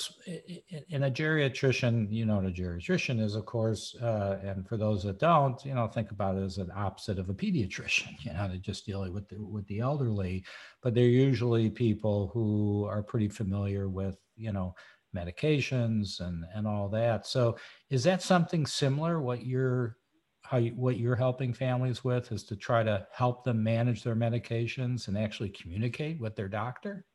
in 0.89 1.03
a 1.03 1.11
geriatrician, 1.11 2.07
you 2.11 2.25
know 2.25 2.37
what 2.37 2.45
a 2.45 2.51
geriatrician 2.51 3.19
is, 3.19 3.35
of 3.35 3.45
course. 3.45 3.95
Uh, 3.95 4.39
and 4.43 4.67
for 4.67 4.77
those 4.77 5.03
that 5.03 5.19
don't, 5.19 5.63
you 5.65 5.73
know, 5.73 5.87
think 5.87 6.11
about 6.11 6.37
it 6.37 6.43
as 6.43 6.57
an 6.57 6.71
opposite 6.75 7.19
of 7.19 7.29
a 7.29 7.33
pediatrician. 7.33 8.15
You 8.25 8.33
know, 8.33 8.47
they're 8.47 8.57
just 8.57 8.85
dealing 8.85 9.13
with 9.13 9.27
the, 9.29 9.41
with 9.41 9.67
the 9.67 9.79
elderly, 9.79 10.43
but 10.81 10.93
they're 10.93 11.05
usually 11.05 11.69
people 11.69 12.29
who 12.33 12.85
are 12.85 13.03
pretty 13.03 13.29
familiar 13.29 13.89
with, 13.89 14.17
you 14.35 14.51
know, 14.51 14.75
medications 15.15 16.19
and 16.19 16.43
and 16.53 16.67
all 16.67 16.89
that. 16.89 17.25
So 17.25 17.57
is 17.89 18.03
that 18.03 18.21
something 18.21 18.65
similar? 18.65 19.21
What 19.21 19.45
you're 19.45 19.97
how 20.43 20.57
you, 20.57 20.71
what 20.71 20.97
you're 20.97 21.15
helping 21.15 21.53
families 21.53 22.03
with 22.03 22.31
is 22.31 22.43
to 22.45 22.55
try 22.55 22.83
to 22.83 23.07
help 23.11 23.43
them 23.43 23.63
manage 23.63 24.03
their 24.03 24.15
medications 24.15 25.07
and 25.07 25.17
actually 25.17 25.49
communicate 25.49 26.19
with 26.19 26.35
their 26.35 26.47
doctor. 26.47 27.05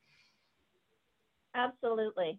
Absolutely. 1.54 2.38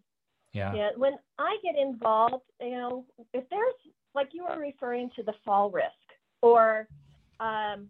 Yeah. 0.53 0.73
Yeah. 0.73 0.89
When 0.97 1.13
I 1.37 1.57
get 1.63 1.75
involved, 1.77 2.43
you 2.59 2.71
know, 2.71 3.05
if 3.33 3.43
there's 3.49 3.73
like 4.13 4.29
you 4.33 4.43
were 4.43 4.59
referring 4.59 5.09
to 5.15 5.23
the 5.23 5.33
fall 5.45 5.71
risk 5.71 5.87
or 6.41 6.87
um, 7.39 7.87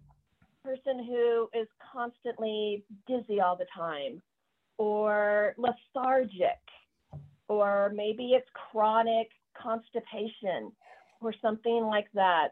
person 0.64 1.04
who 1.06 1.50
is 1.60 1.68
constantly 1.92 2.84
dizzy 3.08 3.40
all 3.40 3.56
the 3.56 3.66
time 3.76 4.22
or 4.78 5.56
lethargic 5.58 6.60
or 7.48 7.92
maybe 7.96 8.32
it's 8.34 8.48
chronic 8.72 9.30
constipation 9.62 10.72
or 11.22 11.34
something 11.42 11.84
like 11.84 12.08
that 12.14 12.50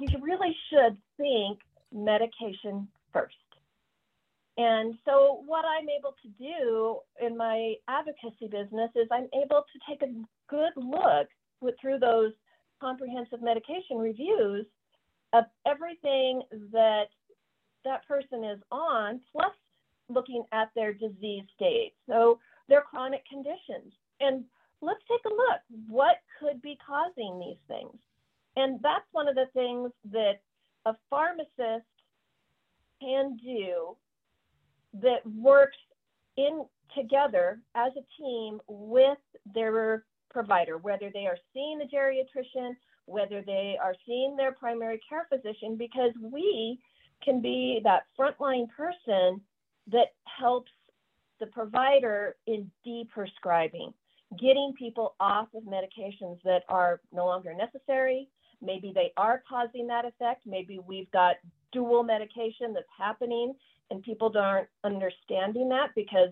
you 0.00 0.18
really 0.20 0.54
should 0.70 0.96
think 1.16 1.58
medication 1.92 2.88
first 3.12 3.34
and 4.58 4.94
so, 5.04 5.42
what 5.44 5.64
I'm 5.64 5.88
able 5.88 6.14
to 6.22 6.28
do 6.38 6.98
in 7.24 7.36
my 7.36 7.74
advocacy 7.88 8.48
business 8.50 8.90
is 8.94 9.06
I'm 9.12 9.28
able 9.34 9.64
to 9.70 9.78
take 9.88 10.02
a 10.02 10.14
good 10.48 10.72
look 10.76 11.28
with, 11.60 11.74
through 11.80 11.98
those 11.98 12.32
comprehensive 12.80 13.42
medication 13.42 13.98
reviews 13.98 14.64
of 15.34 15.44
everything 15.66 16.42
that 16.72 17.06
that 17.84 18.06
person 18.08 18.44
is 18.44 18.58
on, 18.70 19.20
plus 19.30 19.52
looking 20.08 20.44
at 20.52 20.70
their 20.74 20.94
disease 20.94 21.44
state, 21.54 21.92
so 22.08 22.38
their 22.68 22.80
chronic 22.80 23.24
conditions. 23.28 23.92
And 24.20 24.44
let's 24.80 25.00
take 25.08 25.24
a 25.26 25.34
look. 25.34 25.60
What 25.88 26.16
could 26.40 26.62
be 26.62 26.78
causing 26.84 27.38
these 27.38 27.60
things? 27.68 27.96
And 28.56 28.80
that's 28.82 29.04
one 29.12 29.28
of 29.28 29.34
the 29.34 29.46
things 29.52 29.90
that 30.12 30.40
a 30.86 30.94
pharmacist 31.10 31.84
can 33.02 33.36
do 33.44 33.96
that 35.02 35.26
works 35.26 35.76
in 36.36 36.64
together 37.26 37.60
as 37.74 37.92
a 37.96 38.22
team 38.22 38.60
with 38.68 39.18
their 39.54 40.04
provider, 40.30 40.78
whether 40.78 41.10
they 41.12 41.26
are 41.26 41.38
seeing 41.52 41.78
the 41.78 41.84
geriatrician, 41.84 42.72
whether 43.06 43.42
they 43.42 43.76
are 43.82 43.94
seeing 44.06 44.36
their 44.36 44.52
primary 44.52 45.00
care 45.08 45.26
physician, 45.28 45.76
because 45.76 46.12
we 46.20 46.78
can 47.22 47.40
be 47.40 47.80
that 47.84 48.04
frontline 48.18 48.68
person 48.76 49.40
that 49.90 50.14
helps 50.24 50.72
the 51.40 51.46
provider 51.46 52.36
in 52.46 52.70
deprescribing, 52.86 53.92
getting 54.38 54.72
people 54.78 55.14
off 55.20 55.48
of 55.54 55.62
medications 55.62 56.38
that 56.44 56.62
are 56.68 57.00
no 57.12 57.26
longer 57.26 57.54
necessary. 57.54 58.28
Maybe 58.62 58.92
they 58.94 59.12
are 59.16 59.42
causing 59.48 59.86
that 59.86 60.04
effect. 60.04 60.42
Maybe 60.46 60.80
we've 60.84 61.10
got 61.12 61.36
dual 61.72 62.02
medication 62.02 62.72
that's 62.74 62.86
happening 62.96 63.54
and 63.90 64.02
people 64.02 64.32
aren't 64.36 64.68
understanding 64.82 65.68
that 65.68 65.90
because 65.94 66.30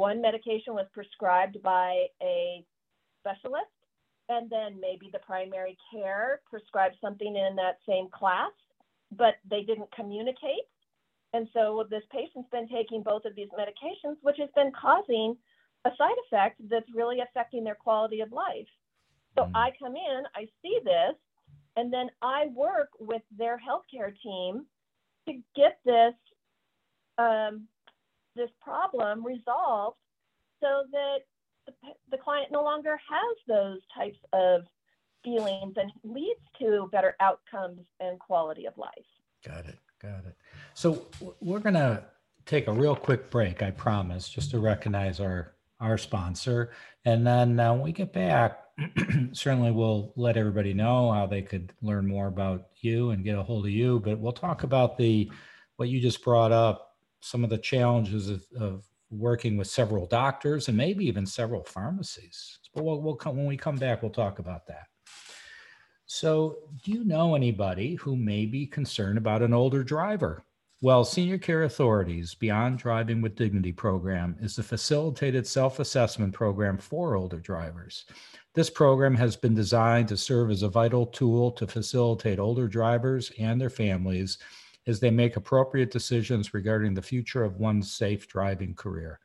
one 0.00 0.22
medication 0.22 0.72
was 0.72 0.86
prescribed 0.94 1.60
by 1.62 2.06
a 2.22 2.64
specialist, 3.20 3.76
and 4.30 4.48
then 4.48 4.80
maybe 4.80 5.10
the 5.12 5.18
primary 5.18 5.76
care 5.92 6.40
prescribed 6.48 6.96
something 7.02 7.36
in 7.36 7.54
that 7.56 7.76
same 7.86 8.08
class, 8.08 8.54
but 9.12 9.34
they 9.52 9.62
didn't 9.62 9.92
communicate. 9.94 10.66
And 11.34 11.46
so 11.52 11.84
this 11.90 12.02
patient's 12.10 12.48
been 12.50 12.66
taking 12.68 13.02
both 13.02 13.26
of 13.26 13.34
these 13.34 13.52
medications, 13.62 14.16
which 14.22 14.38
has 14.38 14.48
been 14.54 14.72
causing 14.72 15.36
a 15.84 15.90
side 15.98 16.18
effect 16.26 16.56
that's 16.70 16.86
really 16.94 17.18
affecting 17.20 17.62
their 17.62 17.74
quality 17.86 18.20
of 18.20 18.32
life. 18.32 18.70
So 19.36 19.42
mm. 19.44 19.52
I 19.54 19.68
come 19.78 19.96
in, 19.96 20.22
I 20.34 20.46
see 20.62 20.78
this, 20.82 21.16
and 21.76 21.92
then 21.92 22.08
I 22.22 22.46
work 22.54 22.88
with 22.98 23.22
their 23.36 23.60
healthcare 23.68 24.12
team 24.22 24.64
to 25.26 25.32
get 25.54 25.78
this 25.84 26.14
um, 27.18 27.68
this 28.36 28.50
problem 28.62 29.24
resolved 29.24 29.96
so 30.60 30.84
that 30.92 31.18
the, 31.66 31.72
the 32.10 32.18
client 32.18 32.48
no 32.50 32.62
longer 32.62 32.98
has 33.08 33.36
those 33.46 33.80
types 33.94 34.18
of 34.32 34.62
feelings 35.24 35.74
and 35.76 35.90
leads 36.04 36.40
to 36.58 36.88
better 36.92 37.16
outcomes 37.20 37.80
and 38.00 38.18
quality 38.18 38.66
of 38.66 38.76
life. 38.76 38.90
Got 39.46 39.66
it. 39.66 39.78
Got 40.00 40.24
it. 40.26 40.36
So 40.74 41.06
we're 41.40 41.58
going 41.58 41.74
to 41.74 42.04
take 42.46 42.68
a 42.68 42.72
real 42.72 42.96
quick 42.96 43.30
break, 43.30 43.62
I 43.62 43.70
promise, 43.70 44.28
just 44.28 44.50
to 44.52 44.58
recognize 44.58 45.20
our 45.20 45.54
our 45.80 45.96
sponsor. 45.96 46.72
And 47.06 47.26
then 47.26 47.58
uh, 47.58 47.72
when 47.72 47.82
we 47.82 47.92
get 47.92 48.12
back, 48.12 48.60
certainly 49.32 49.70
we'll 49.70 50.12
let 50.14 50.36
everybody 50.36 50.74
know 50.74 51.10
how 51.10 51.26
they 51.26 51.42
could 51.42 51.72
learn 51.80 52.06
more 52.06 52.26
about 52.26 52.68
you 52.80 53.10
and 53.10 53.24
get 53.24 53.38
a 53.38 53.42
hold 53.42 53.64
of 53.64 53.72
you. 53.72 53.98
But 54.00 54.18
we'll 54.18 54.32
talk 54.32 54.62
about 54.62 54.98
the 54.98 55.30
what 55.76 55.88
you 55.88 56.00
just 56.00 56.22
brought 56.22 56.52
up, 56.52 56.89
some 57.20 57.44
of 57.44 57.50
the 57.50 57.58
challenges 57.58 58.28
of, 58.28 58.44
of 58.58 58.84
working 59.10 59.56
with 59.56 59.66
several 59.66 60.06
doctors 60.06 60.68
and 60.68 60.76
maybe 60.76 61.04
even 61.06 61.26
several 61.26 61.64
pharmacies. 61.64 62.58
But 62.74 62.84
we'll, 62.84 63.00
we'll 63.00 63.16
come 63.16 63.36
when 63.36 63.46
we 63.46 63.56
come 63.56 63.76
back, 63.76 64.02
we'll 64.02 64.10
talk 64.10 64.38
about 64.38 64.66
that. 64.66 64.86
So, 66.06 66.58
do 66.82 66.90
you 66.90 67.04
know 67.04 67.34
anybody 67.36 67.94
who 67.94 68.16
may 68.16 68.44
be 68.44 68.66
concerned 68.66 69.16
about 69.16 69.42
an 69.42 69.54
older 69.54 69.84
driver? 69.84 70.44
Well, 70.82 71.04
Senior 71.04 71.38
Care 71.38 71.64
Authorities 71.64 72.34
Beyond 72.34 72.78
Driving 72.78 73.20
with 73.20 73.36
Dignity 73.36 73.70
program 73.70 74.34
is 74.40 74.58
a 74.58 74.62
facilitated 74.62 75.46
self 75.46 75.78
assessment 75.78 76.32
program 76.32 76.78
for 76.78 77.16
older 77.16 77.38
drivers. 77.38 78.06
This 78.54 78.70
program 78.70 79.14
has 79.16 79.36
been 79.36 79.54
designed 79.54 80.08
to 80.08 80.16
serve 80.16 80.50
as 80.50 80.62
a 80.62 80.68
vital 80.68 81.06
tool 81.06 81.52
to 81.52 81.66
facilitate 81.66 82.38
older 82.38 82.66
drivers 82.66 83.30
and 83.38 83.60
their 83.60 83.70
families 83.70 84.38
as 84.90 85.00
they 85.00 85.10
make 85.10 85.36
appropriate 85.36 85.90
decisions 85.90 86.52
regarding 86.52 86.92
the 86.92 87.00
future 87.00 87.42
of 87.42 87.56
one's 87.56 87.90
safe 87.92 88.28
driving 88.28 88.74
career. 88.74 89.18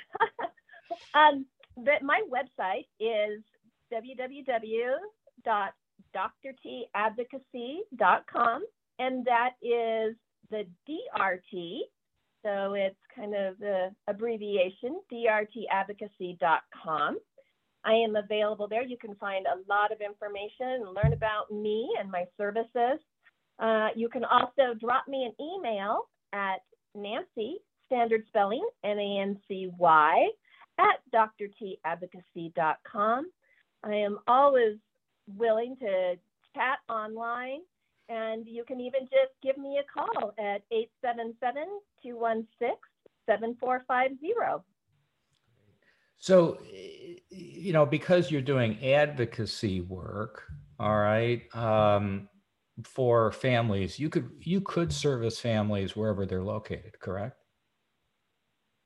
um, 1.18 1.46
but 1.76 2.02
my 2.02 2.22
website 2.30 2.86
is 3.00 3.42
www 3.92 4.96
drtadvocacy.com, 6.14 8.64
and 8.98 9.24
that 9.24 9.52
is 9.62 10.16
the 10.50 10.66
DRT. 10.88 11.78
So 12.42 12.74
it's 12.74 12.98
kind 13.14 13.34
of 13.34 13.58
the 13.58 13.94
abbreviation, 14.06 15.00
drtadvocacy.com. 15.12 17.18
I 17.86 17.92
am 17.92 18.16
available 18.16 18.66
there. 18.68 18.82
You 18.82 18.98
can 18.98 19.14
find 19.16 19.44
a 19.46 19.56
lot 19.68 19.92
of 19.92 20.00
information 20.00 20.86
and 20.86 20.94
learn 20.94 21.12
about 21.12 21.50
me 21.50 21.86
and 22.00 22.10
my 22.10 22.24
services. 22.36 22.98
Uh, 23.58 23.88
you 23.94 24.08
can 24.08 24.24
also 24.24 24.72
drop 24.80 25.06
me 25.06 25.24
an 25.24 25.34
email 25.44 26.08
at 26.32 26.62
Nancy, 26.94 27.58
standard 27.86 28.24
spelling, 28.28 28.66
N 28.84 28.98
A 28.98 29.20
N 29.20 29.38
C 29.46 29.70
Y, 29.78 30.30
at 30.78 31.02
drtadvocacy.com. 31.14 33.30
I 33.84 33.94
am 33.94 34.18
always 34.26 34.78
willing 35.36 35.76
to 35.80 36.16
chat 36.54 36.78
online. 36.88 37.60
And 38.08 38.46
you 38.46 38.64
can 38.64 38.80
even 38.80 39.02
just 39.04 39.32
give 39.42 39.56
me 39.56 39.78
a 39.78 39.84
call 39.84 40.34
at 40.38 40.62
877 40.70 41.64
216 42.02 42.76
7450. 43.26 44.64
So, 46.16 46.58
you 47.30 47.72
know, 47.72 47.86
because 47.86 48.30
you're 48.30 48.42
doing 48.42 48.82
advocacy 48.84 49.80
work, 49.80 50.44
all 50.78 50.96
right, 50.96 51.42
um, 51.54 52.28
for 52.82 53.32
families, 53.32 53.98
you 53.98 54.08
could 54.08 54.30
you 54.40 54.60
could 54.60 54.92
service 54.92 55.38
families 55.38 55.94
wherever 55.94 56.26
they're 56.26 56.42
located, 56.42 56.98
correct? 56.98 57.36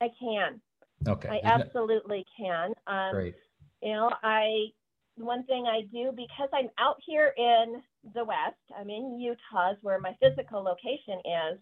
I 0.01 0.09
can. 0.19 0.61
Okay. 1.07 1.29
I 1.29 1.39
absolutely 1.43 2.25
can. 2.37 2.73
Um, 2.87 3.11
Great. 3.11 3.35
You 3.81 3.93
know, 3.93 4.11
I 4.23 4.67
one 5.15 5.43
thing 5.45 5.65
I 5.65 5.81
do 5.91 6.11
because 6.15 6.49
I'm 6.53 6.69
out 6.77 6.97
here 7.05 7.33
in 7.37 7.81
the 8.13 8.23
West, 8.23 8.57
I'm 8.77 8.89
in 8.89 9.19
Utah, 9.19 9.71
is 9.71 9.77
where 9.81 9.99
my 9.99 10.15
physical 10.21 10.63
location 10.63 11.19
is. 11.25 11.59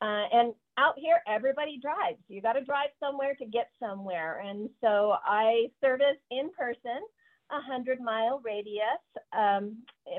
Uh, 0.00 0.24
and 0.32 0.54
out 0.78 0.94
here, 0.96 1.20
everybody 1.26 1.78
drives. 1.80 2.18
You 2.28 2.40
got 2.40 2.52
to 2.52 2.64
drive 2.64 2.90
somewhere 3.00 3.34
to 3.36 3.46
get 3.46 3.68
somewhere. 3.80 4.40
And 4.44 4.70
so 4.80 5.14
I 5.24 5.66
service 5.82 6.18
in 6.30 6.50
person 6.56 7.02
a 7.50 7.56
100 7.56 8.00
mile 8.00 8.40
radius 8.44 9.02
um, 9.36 9.78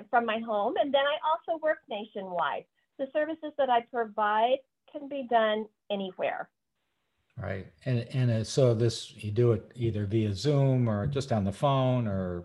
from 0.10 0.26
my 0.26 0.40
home. 0.40 0.74
And 0.82 0.94
then 0.94 1.02
I 1.02 1.18
also 1.24 1.60
work 1.62 1.78
nationwide. 1.90 2.66
The 2.98 3.08
services 3.14 3.54
that 3.58 3.70
I 3.70 3.82
provide 3.92 4.58
can 4.92 5.08
be 5.08 5.28
done 5.30 5.66
anywhere. 5.90 6.50
Right. 7.42 7.68
And, 7.86 8.06
and 8.12 8.32
uh, 8.32 8.44
so 8.44 8.74
this, 8.74 9.14
you 9.16 9.32
do 9.32 9.54
it 9.54 9.72
either 9.76 10.06
via 10.06 10.34
Zoom 10.34 10.90
or 10.90 11.08
just 11.08 11.32
on 11.32 11.46
the 11.46 11.54
phone 11.54 12.06
or 12.06 12.44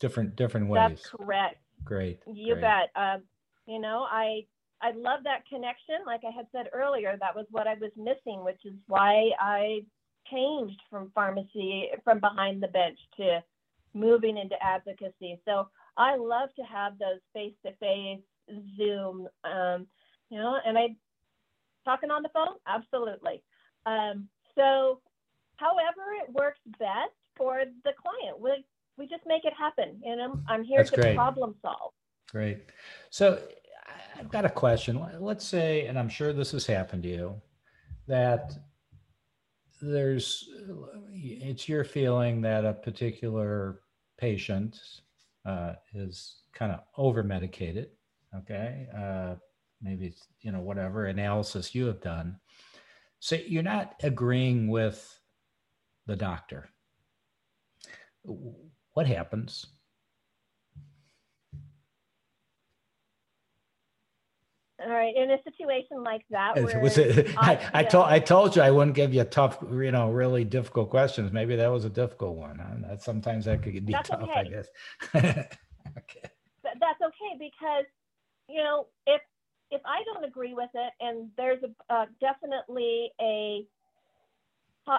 different 0.00 0.34
different 0.34 0.68
ways. 0.68 0.80
That's 0.88 1.10
correct. 1.10 1.56
Great. 1.84 2.20
You 2.26 2.54
great. 2.54 2.60
bet. 2.60 2.90
Um, 2.94 3.22
you 3.66 3.78
know, 3.78 4.06
I 4.10 4.46
I 4.82 4.92
love 4.92 5.20
that 5.24 5.46
connection. 5.48 5.96
Like 6.06 6.22
I 6.26 6.34
had 6.34 6.46
said 6.52 6.70
earlier, 6.72 7.16
that 7.20 7.34
was 7.34 7.46
what 7.50 7.66
I 7.66 7.74
was 7.74 7.90
missing, 7.96 8.44
which 8.44 8.60
is 8.64 8.74
why 8.86 9.30
I 9.38 9.80
changed 10.30 10.80
from 10.88 11.10
pharmacy 11.14 11.88
from 12.04 12.20
behind 12.20 12.62
the 12.62 12.68
bench 12.68 12.98
to 13.16 13.42
moving 13.94 14.38
into 14.38 14.56
advocacy. 14.62 15.40
So 15.44 15.68
I 15.96 16.16
love 16.16 16.50
to 16.56 16.62
have 16.62 16.98
those 16.98 17.20
face 17.34 17.54
to 17.66 17.72
face 17.74 18.20
Zoom, 18.76 19.28
um, 19.44 19.86
you 20.30 20.38
know, 20.38 20.58
and 20.64 20.78
I 20.78 20.94
talking 21.84 22.10
on 22.10 22.22
the 22.22 22.28
phone, 22.30 22.56
absolutely. 22.66 23.42
Um, 23.86 24.28
So, 24.54 25.00
however 25.56 26.12
it 26.22 26.32
works 26.32 26.60
best 26.78 27.14
for 27.36 27.62
the 27.84 27.92
client, 28.00 28.40
we, 28.40 28.64
we 29.00 29.06
just 29.08 29.22
make 29.26 29.46
it 29.46 29.54
happen. 29.58 29.98
And 30.04 30.20
I'm, 30.20 30.44
I'm 30.46 30.62
here 30.62 30.80
That's 30.80 30.90
to 30.90 30.96
great. 31.00 31.16
problem 31.16 31.54
solve. 31.62 31.92
Great. 32.30 32.58
So 33.08 33.42
I've 34.16 34.30
got 34.30 34.44
a 34.44 34.50
question. 34.50 35.04
Let's 35.18 35.44
say, 35.44 35.86
and 35.86 35.98
I'm 35.98 36.10
sure 36.10 36.34
this 36.34 36.52
has 36.52 36.66
happened 36.66 37.02
to 37.04 37.08
you, 37.08 37.42
that 38.06 38.52
there's, 39.80 40.50
it's 41.10 41.66
your 41.66 41.82
feeling 41.82 42.42
that 42.42 42.66
a 42.66 42.74
particular 42.74 43.80
patient 44.18 44.78
uh, 45.46 45.72
is 45.94 46.42
kind 46.52 46.70
of 46.70 46.80
over 46.98 47.22
medicated. 47.22 47.88
Okay. 48.36 48.86
Uh, 48.94 49.36
maybe 49.80 50.08
it's, 50.08 50.26
you 50.42 50.52
know, 50.52 50.60
whatever 50.60 51.06
analysis 51.06 51.74
you 51.74 51.86
have 51.86 52.02
done. 52.02 52.36
So 53.18 53.36
you're 53.46 53.62
not 53.62 53.94
agreeing 54.02 54.68
with 54.68 55.18
the 56.06 56.16
doctor. 56.16 56.68
What 59.00 59.06
happens? 59.06 59.64
All 64.78 64.90
right. 64.90 65.14
In 65.16 65.30
a 65.30 65.38
situation 65.42 66.04
like 66.04 66.20
that, 66.28 66.62
where 66.62 66.78
was 66.80 66.98
it, 66.98 67.34
I, 67.38 67.70
I 67.72 67.84
told 67.84 68.04
I 68.04 68.18
told 68.18 68.56
you 68.56 68.60
I 68.60 68.70
wouldn't 68.70 68.94
give 68.94 69.14
you 69.14 69.24
tough, 69.24 69.56
you 69.62 69.90
know, 69.90 70.10
really 70.10 70.44
difficult 70.44 70.90
questions. 70.90 71.32
Maybe 71.32 71.56
that 71.56 71.68
was 71.68 71.86
a 71.86 71.88
difficult 71.88 72.36
one. 72.36 72.58
Huh? 72.58 72.88
That 72.90 73.02
sometimes 73.02 73.46
that 73.46 73.62
could 73.62 73.86
be 73.86 73.94
That's 73.94 74.10
tough, 74.10 74.28
I 74.36 74.40
okay. 74.40 74.50
guess. 74.50 74.68
okay. 75.14 76.28
th- 76.62 76.76
that's 76.78 77.00
okay 77.00 77.38
because 77.38 77.86
you 78.50 78.62
know 78.62 78.88
if 79.06 79.22
if 79.70 79.80
I 79.86 80.02
don't 80.12 80.26
agree 80.26 80.52
with 80.52 80.70
it 80.74 80.92
and 81.00 81.30
there's 81.38 81.62
a 81.62 81.94
uh, 81.94 82.04
definitely 82.20 83.12
a 83.18 83.64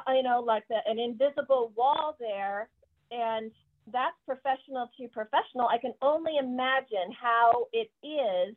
you 0.07 0.23
know 0.23 0.43
like 0.43 0.63
the, 0.69 0.77
an 0.87 0.97
invisible 0.97 1.71
wall 1.75 2.15
there 2.19 2.67
and 3.11 3.51
that's 3.91 4.15
professional 4.25 4.89
to 4.97 5.07
professional 5.09 5.67
I 5.67 5.77
can 5.77 5.93
only 6.01 6.37
imagine 6.37 7.11
how 7.19 7.67
it 7.73 7.91
is 8.03 8.55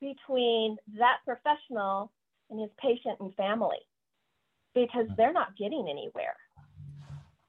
between 0.00 0.76
that 0.98 1.18
professional 1.24 2.12
and 2.50 2.60
his 2.60 2.70
patient 2.78 3.18
and 3.20 3.34
family 3.34 3.78
because 4.74 5.06
mm-hmm. 5.06 5.14
they're 5.16 5.32
not 5.32 5.56
getting 5.56 5.86
anywhere 5.90 6.36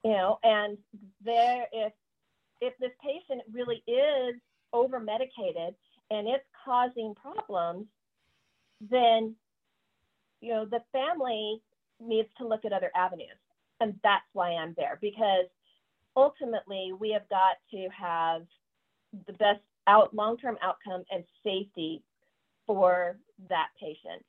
you 0.04 0.12
know 0.12 0.40
and 0.44 0.78
there 1.24 1.66
if 1.72 1.94
if 2.62 2.74
this 2.80 2.92
patient 3.02 3.42
really 3.52 3.84
is 3.88 4.36
over 4.72 5.00
medicated 5.00 5.76
and 6.10 6.28
it's 6.28 6.46
causing 6.64 7.14
problems, 7.16 7.86
then 8.90 9.36
you 10.42 10.54
know 10.54 10.66
the 10.66 10.82
family 10.92 11.62
needs 12.00 12.30
to 12.38 12.48
look 12.48 12.66
at 12.66 12.74
other 12.74 12.92
avenues. 12.96 13.38
And 13.80 14.00
that's 14.04 14.26
why 14.34 14.52
I'm 14.52 14.74
there 14.78 14.98
because 15.02 15.46
ultimately 16.16 16.94
we 17.00 17.12
have 17.12 17.28
got 17.30 17.56
to 17.72 17.88
have 17.90 18.44
the 19.28 19.34
best 19.34 19.62
out 19.88 20.14
long-term 20.14 20.58
outcome 20.62 21.04
and 21.12 21.24
safety 21.44 22.04
for 22.66 23.18
that 23.50 23.68
patient. 23.80 24.24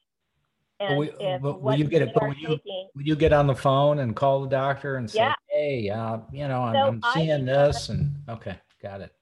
And 0.81 0.99
we- 0.99 1.11
if 1.13 1.41
but 1.41 1.61
will 1.63 1.75
you 1.79 1.85
get 1.85 2.03
it- 2.03 2.07
we 2.09 2.13
but 2.15 2.23
are 2.23 2.29
will 2.29 2.35
you- 2.37 2.49
taking, 2.49 2.89
Would 2.97 3.07
you 3.07 3.17
get 3.17 3.33
on 3.33 3.47
the 3.47 3.55
phone 3.55 4.01
and 4.01 4.15
call 4.17 4.41
the 4.43 4.49
doctor 4.49 4.97
and 4.97 5.09
say, 5.11 5.19
Yeah. 5.21 5.35
"Hey, 5.49 5.89
uh, 5.89 6.19
you 6.33 6.49
know, 6.49 6.63
I'm, 6.63 6.75
So 6.75 6.81
I'm 6.81 7.03
seeing 7.15 7.45
become- 7.45 7.47
this," 7.47 7.89
and 7.91 8.29
okay, 8.29 8.59
got 8.81 9.01
it. 9.01 9.15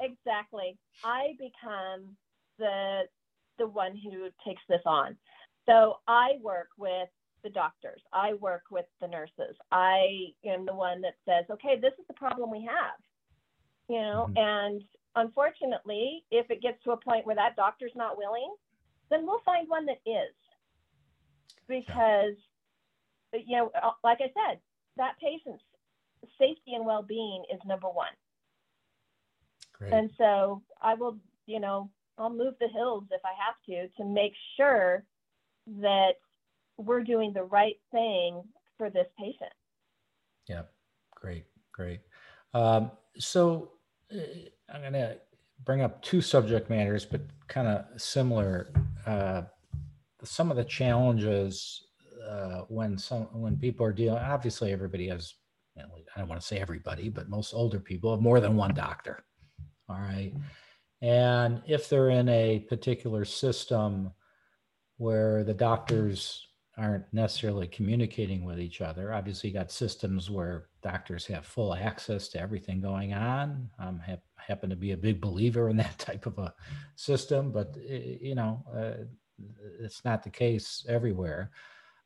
exactly 0.00 0.76
i 1.04 1.34
become 1.38 2.14
the 2.58 3.08
the 3.56 3.66
one 3.66 3.96
who 3.96 4.28
takes 4.44 4.60
this 4.68 4.82
on 4.84 5.16
so 5.64 6.00
i 6.06 6.38
work 6.42 6.68
with 6.76 7.08
the 7.42 7.50
doctors. 7.50 8.02
I 8.12 8.34
work 8.34 8.62
with 8.70 8.86
the 9.00 9.08
nurses. 9.08 9.56
I 9.72 10.32
am 10.44 10.66
the 10.66 10.74
one 10.74 11.00
that 11.02 11.14
says 11.24 11.44
okay 11.50 11.78
this 11.80 11.92
is 11.98 12.06
the 12.08 12.14
problem 12.14 12.50
we 12.50 12.62
have 12.64 12.98
you 13.88 14.00
know? 14.00 14.26
Mhm. 14.30 14.38
and 14.38 14.84
unfortunately 15.14 16.24
if 16.30 16.50
it 16.50 16.60
gets 16.60 16.82
to 16.84 16.92
a 16.92 16.96
point 16.96 17.24
where 17.26 17.36
that 17.36 17.56
doctor's 17.56 17.94
not 17.94 18.18
willing 18.18 18.54
then 19.10 19.24
we'll 19.26 19.40
find 19.44 19.68
one 19.68 19.86
that 19.86 20.00
is. 20.04 20.34
Because 21.68 22.34
you 23.32 23.56
know 23.56 23.70
uh, 23.80 23.92
like 24.02 24.18
i 24.20 24.32
said 24.34 24.60
that 24.96 25.18
patient's 25.20 25.62
safety 26.38 26.74
and 26.74 26.84
well-being 26.86 27.44
is 27.52 27.60
number 27.66 27.88
one. 27.88 28.12
Great. 29.72 29.92
and 29.92 30.10
so 30.16 30.62
I 30.80 30.94
will, 30.94 31.18
you 31.46 31.60
know, 31.60 31.90
I'll 32.18 32.30
move 32.30 32.54
the 32.60 32.68
hills 32.68 33.04
if 33.10 33.20
I 33.24 33.32
have 33.44 33.56
to 33.66 33.88
to 33.98 34.04
make 34.08 34.32
sure 34.56 35.04
that 35.82 36.12
we're 36.78 37.02
doing 37.02 37.32
the 37.32 37.44
right 37.44 37.76
thing 37.92 38.42
for 38.76 38.90
this 38.90 39.06
patient. 39.18 39.52
Yeah, 40.48 40.62
great, 41.14 41.44
great. 41.72 42.00
Um, 42.54 42.90
so 43.18 43.72
uh, 44.12 44.18
I'm 44.72 44.80
going 44.80 44.92
to 44.92 45.18
bring 45.64 45.82
up 45.82 46.02
two 46.02 46.20
subject 46.20 46.70
matters, 46.70 47.04
but 47.04 47.22
kind 47.48 47.68
of 47.68 48.00
similar. 48.00 48.72
Uh, 49.06 49.42
some 50.24 50.50
of 50.50 50.56
the 50.56 50.64
challenges 50.64 51.86
uh, 52.28 52.62
when 52.68 52.98
some 52.98 53.28
when 53.32 53.56
people 53.56 53.86
are 53.86 53.92
dealing. 53.92 54.22
Obviously, 54.22 54.72
everybody 54.72 55.08
has. 55.08 55.34
I 55.78 56.20
don't 56.20 56.28
want 56.28 56.40
to 56.40 56.46
say 56.46 56.58
everybody, 56.58 57.10
but 57.10 57.28
most 57.28 57.52
older 57.52 57.78
people 57.78 58.10
have 58.10 58.22
more 58.22 58.40
than 58.40 58.56
one 58.56 58.72
doctor. 58.72 59.24
All 59.88 59.96
right, 59.96 60.32
and 61.02 61.62
if 61.66 61.88
they're 61.88 62.10
in 62.10 62.28
a 62.28 62.60
particular 62.60 63.24
system 63.24 64.10
where 64.96 65.44
the 65.44 65.54
doctors 65.54 66.45
aren't 66.78 67.04
necessarily 67.12 67.66
communicating 67.66 68.44
with 68.44 68.60
each 68.60 68.80
other. 68.80 69.14
Obviously, 69.14 69.48
you 69.48 69.54
got 69.54 69.70
systems 69.70 70.30
where 70.30 70.66
doctors 70.82 71.24
have 71.26 71.46
full 71.46 71.74
access 71.74 72.28
to 72.28 72.40
everything 72.40 72.80
going 72.80 73.14
on. 73.14 73.70
I'm 73.78 73.98
hap- 73.98 74.22
happen 74.36 74.70
to 74.70 74.76
be 74.76 74.92
a 74.92 74.96
big 74.96 75.20
believer 75.20 75.68
in 75.70 75.76
that 75.78 75.98
type 75.98 76.26
of 76.26 76.38
a 76.38 76.54
system, 76.96 77.50
but 77.50 77.76
eh, 77.88 78.16
you 78.20 78.34
know, 78.34 78.62
uh, 78.74 79.04
it's 79.80 80.04
not 80.04 80.22
the 80.22 80.30
case 80.30 80.84
everywhere. 80.88 81.50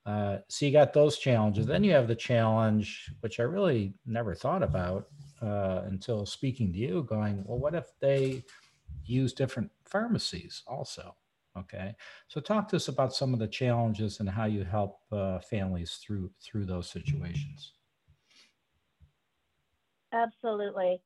Uh, 0.07 0.39
so 0.49 0.67
you 0.67 0.73
got 0.73 0.93
those 0.93 1.19
challenges. 1.19 1.67
Then 1.67 1.85
you 1.85 1.93
have 1.93 2.09
the 2.09 2.15
challenge, 2.15 3.13
which 3.21 3.39
I 3.39 3.45
really 3.45 3.95
never 4.07 4.35
thought 4.35 4.63
about 4.63 5.07
uh, 5.43 5.83
until 5.87 6.25
speaking 6.25 6.73
to 6.73 6.79
you, 6.79 7.07
going, 7.09 7.45
well, 7.45 7.59
what 7.59 7.75
if 7.75 7.87
they 8.01 8.45
use 9.05 9.33
different 9.33 9.71
pharmacies 9.85 10.63
also? 10.67 11.15
Okay. 11.61 11.95
So 12.29 12.41
talk 12.41 12.69
to 12.69 12.77
us 12.77 12.89
about 12.89 13.15
some 13.15 13.33
of 13.33 13.39
the 13.39 13.49
challenges 13.49 14.21
and 14.21 14.29
how 14.29 14.47
you 14.47 14.65
help 14.65 15.01
uh, 15.13 15.39
families 15.41 15.99
through 16.05 16.31
through 16.43 16.67
those 16.67 16.89
situations. 16.91 17.73
Absolutely. 20.13 21.01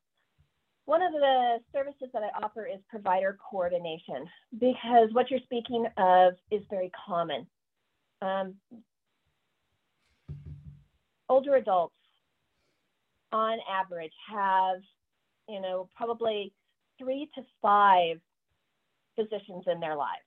One 0.85 1.01
of 1.01 1.11
the 1.13 1.57
services 1.73 2.09
that 2.13 2.21
I 2.21 2.43
offer 2.43 2.67
is 2.67 2.79
provider 2.89 3.37
coordination 3.49 4.27
because 4.59 5.09
what 5.13 5.31
you're 5.31 5.39
speaking 5.43 5.87
of 5.97 6.33
is 6.51 6.61
very 6.69 6.91
common. 7.07 7.47
Um, 8.21 8.55
older 11.27 11.55
adults, 11.55 11.95
on 13.31 13.57
average, 13.69 14.13
have, 14.31 14.77
you 15.49 15.59
know, 15.59 15.89
probably 15.95 16.53
three 16.99 17.29
to 17.35 17.41
five 17.61 18.17
physicians 19.15 19.63
in 19.67 19.79
their 19.79 19.95
lives. 19.95 20.24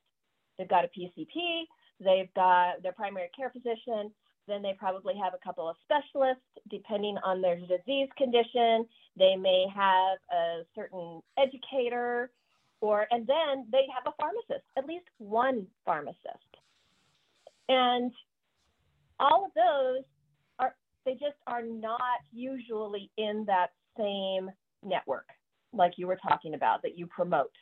They've 0.59 0.69
got 0.69 0.85
a 0.85 0.89
PCP, 0.89 1.65
they've 2.01 2.33
got 2.35 2.83
their 2.83 2.93
primary 2.93 3.31
care 3.37 3.51
physician, 3.51 4.11
then 4.49 4.63
they 4.63 4.75
probably 4.77 5.15
have 5.23 5.35
a 5.35 5.45
couple 5.45 5.69
of 5.69 5.77
specialists 5.85 6.43
depending 6.71 7.17
on 7.25 7.41
their 7.41 7.57
disease 7.57 8.09
condition. 8.17 8.87
They 9.17 9.37
may 9.37 9.67
have 9.75 10.19
a 10.33 10.63
certain 10.75 11.21
educator, 11.39 12.31
or 12.81 13.07
and 13.11 13.27
then 13.27 13.67
they 13.71 13.87
have 13.95 14.11
a 14.11 14.17
pharmacist, 14.21 14.67
at 14.77 14.87
least 14.87 15.05
one 15.19 15.67
pharmacist. 15.85 16.19
And 17.69 18.11
all 19.21 19.45
of 19.45 19.51
those 19.55 20.05
are 20.59 20.75
they 21.05 21.13
just 21.13 21.37
are 21.47 21.63
not 21.63 22.01
usually 22.33 23.11
in 23.19 23.45
that 23.47 23.69
same 23.97 24.51
network 24.83 25.27
like 25.73 25.93
you 25.97 26.07
were 26.07 26.19
talking 26.27 26.55
about 26.55 26.83
that 26.83 26.97
you 26.97 27.07
promote. 27.07 27.53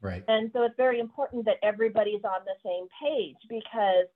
Right. 0.00 0.22
And 0.28 0.50
so 0.52 0.62
it's 0.62 0.76
very 0.76 1.00
important 1.00 1.44
that 1.46 1.56
everybody's 1.62 2.24
on 2.24 2.40
the 2.44 2.54
same 2.64 2.86
page 3.02 3.36
because 3.48 4.06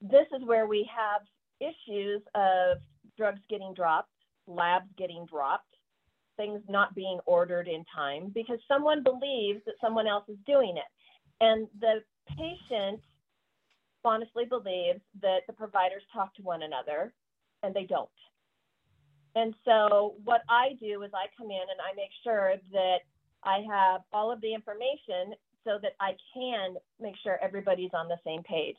this 0.00 0.26
is 0.34 0.46
where 0.46 0.66
we 0.66 0.88
have 0.94 1.22
issues 1.60 2.22
of 2.34 2.78
drugs 3.16 3.40
getting 3.48 3.74
dropped, 3.74 4.10
labs 4.46 4.88
getting 4.96 5.26
dropped, 5.26 5.74
things 6.36 6.60
not 6.68 6.94
being 6.94 7.18
ordered 7.26 7.68
in 7.68 7.84
time 7.94 8.30
because 8.34 8.58
someone 8.68 9.02
believes 9.02 9.60
that 9.66 9.74
someone 9.80 10.06
else 10.06 10.24
is 10.28 10.36
doing 10.46 10.76
it. 10.76 10.90
And 11.40 11.66
the 11.80 12.02
patient 12.36 13.00
honestly 14.04 14.44
believes 14.44 15.00
that 15.20 15.40
the 15.46 15.52
providers 15.52 16.02
talk 16.12 16.34
to 16.36 16.42
one 16.42 16.62
another 16.62 17.12
and 17.62 17.74
they 17.74 17.84
don't. 17.84 18.08
And 19.34 19.54
so 19.64 20.14
what 20.24 20.42
I 20.48 20.76
do 20.80 21.02
is 21.02 21.10
I 21.12 21.26
come 21.36 21.50
in 21.50 21.66
and 21.68 21.80
I 21.80 21.94
make 21.94 22.10
sure 22.24 22.54
that 22.72 23.00
I 23.46 23.64
have 23.70 24.02
all 24.12 24.30
of 24.30 24.40
the 24.40 24.52
information 24.52 25.34
so 25.64 25.78
that 25.82 25.92
I 26.00 26.12
can 26.34 26.76
make 27.00 27.14
sure 27.22 27.38
everybody's 27.42 27.90
on 27.94 28.08
the 28.08 28.18
same 28.24 28.42
page. 28.42 28.76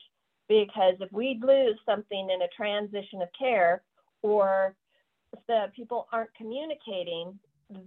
Because 0.47 0.95
if 0.99 1.11
we 1.11 1.39
lose 1.41 1.77
something 1.85 2.29
in 2.29 2.41
a 2.41 2.47
transition 2.55 3.21
of 3.21 3.29
care 3.37 3.81
or 4.21 4.75
the 5.47 5.65
people 5.75 6.07
aren't 6.13 6.33
communicating, 6.35 7.37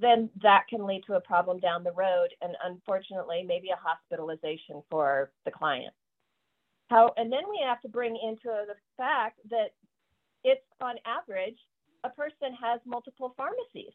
then 0.01 0.29
that 0.43 0.65
can 0.69 0.87
lead 0.87 1.03
to 1.07 1.15
a 1.15 1.21
problem 1.21 1.59
down 1.59 1.83
the 1.83 1.93
road 1.93 2.29
and 2.43 2.55
unfortunately 2.65 3.43
maybe 3.47 3.71
a 3.71 3.77
hospitalization 3.77 4.83
for 4.91 5.31
the 5.45 5.51
client. 5.51 5.95
How 6.89 7.15
and 7.17 7.33
then 7.33 7.45
we 7.49 7.61
have 7.65 7.81
to 7.83 7.89
bring 7.89 8.17
into 8.17 8.45
the 8.67 8.75
fact 8.97 9.39
that 9.49 9.73
it's 10.45 10.65
on 10.81 10.97
average 11.07 11.57
a 12.05 12.11
person 12.11 12.55
has 12.61 12.81
multiple 12.85 13.35
pharmacies. 13.37 13.93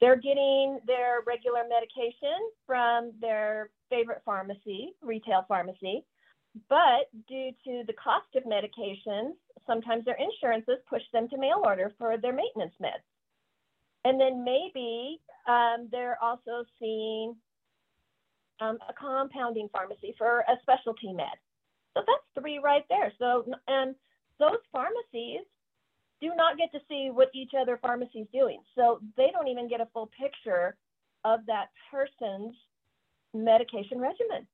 They're 0.00 0.16
getting 0.16 0.80
their 0.86 1.22
regular 1.26 1.62
medication 1.68 2.50
from 2.66 3.12
their 3.20 3.70
favorite 3.90 4.22
pharmacy, 4.24 4.94
retail 5.02 5.44
pharmacy, 5.48 6.04
but 6.68 7.10
due 7.28 7.50
to 7.64 7.82
the 7.86 7.92
cost 7.92 8.28
of 8.36 8.44
medications, 8.44 9.32
sometimes 9.66 10.04
their 10.04 10.16
insurances 10.18 10.78
push 10.88 11.02
them 11.12 11.28
to 11.28 11.38
mail 11.38 11.62
order 11.64 11.92
for 11.98 12.16
their 12.16 12.32
maintenance 12.32 12.74
meds. 12.82 13.04
And 14.04 14.20
then 14.20 14.44
maybe 14.44 15.20
um, 15.46 15.88
they're 15.90 16.18
also 16.22 16.64
seeing 16.78 17.34
um, 18.60 18.78
a 18.88 18.92
compounding 18.92 19.68
pharmacy 19.72 20.14
for 20.16 20.40
a 20.40 20.54
specialty 20.62 21.12
med. 21.12 21.26
So 21.94 22.02
that's 22.06 22.40
three 22.40 22.58
right 22.58 22.84
there. 22.88 23.12
So, 23.18 23.44
and 23.66 23.94
those 24.38 24.58
pharmacies 24.72 25.44
do 26.20 26.32
not 26.36 26.58
get 26.58 26.72
to 26.72 26.80
see 26.88 27.10
what 27.12 27.28
each 27.34 27.52
other 27.58 27.78
pharmacy 27.80 28.20
is 28.20 28.28
doing. 28.32 28.60
So 28.74 29.00
they 29.16 29.28
don't 29.32 29.48
even 29.48 29.68
get 29.68 29.80
a 29.80 29.88
full 29.92 30.10
picture 30.18 30.76
of 31.24 31.40
that 31.46 31.68
person's 31.90 32.54
medication 33.34 34.00
regimen. 34.00 34.46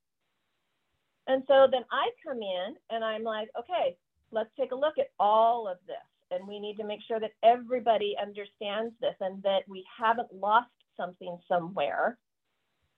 And 1.27 1.43
so 1.47 1.67
then 1.71 1.85
I 1.91 2.11
come 2.27 2.43
in 2.43 2.75
and 2.91 3.03
I'm 3.03 3.23
like, 3.23 3.49
okay, 3.59 3.97
let's 4.31 4.51
take 4.59 4.73
a 4.73 4.77
look 4.77 4.99
at 4.99 5.11
all 5.19 5.69
of 5.69 5.79
this. 5.87 5.97
And 6.31 6.47
we 6.47 6.59
need 6.59 6.77
to 6.77 6.85
make 6.85 7.01
sure 7.07 7.21
that 7.21 7.33
everybody 7.43 8.17
understands 8.21 8.95
this 9.01 9.15
and 9.21 9.43
that 9.43 9.61
we 9.69 9.85
haven't 9.99 10.35
lost 10.35 10.69
something 10.97 11.39
somewhere 11.49 12.19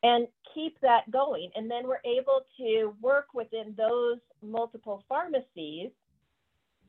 and 0.02 0.26
keep 0.54 0.80
that 0.80 1.10
going. 1.10 1.50
And 1.54 1.70
then 1.70 1.86
we're 1.86 2.04
able 2.04 2.42
to 2.58 2.94
work 3.00 3.26
within 3.34 3.74
those 3.76 4.18
multiple 4.42 5.04
pharmacies 5.08 5.90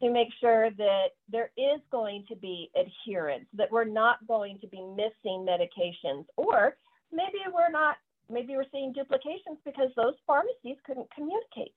to 0.02 0.10
make 0.12 0.30
sure 0.40 0.70
that 0.72 1.08
there 1.30 1.52
is 1.58 1.82
going 1.92 2.26
to 2.30 2.36
be 2.36 2.70
adherence, 2.76 3.46
that 3.54 3.72
we're 3.72 3.84
not 3.84 4.26
going 4.28 4.60
to 4.60 4.68
be 4.68 4.82
missing 4.82 5.46
medications, 5.46 6.26
or 6.36 6.78
maybe 7.12 7.40
we're 7.54 7.72
not, 7.72 7.98
maybe 8.30 8.56
we're 8.56 8.66
seeing 8.72 8.94
duplications 8.94 9.58
because 9.66 9.90
those 9.96 10.14
pharmacies 10.26 10.78
couldn't 10.86 11.10
communicate. 11.16 11.74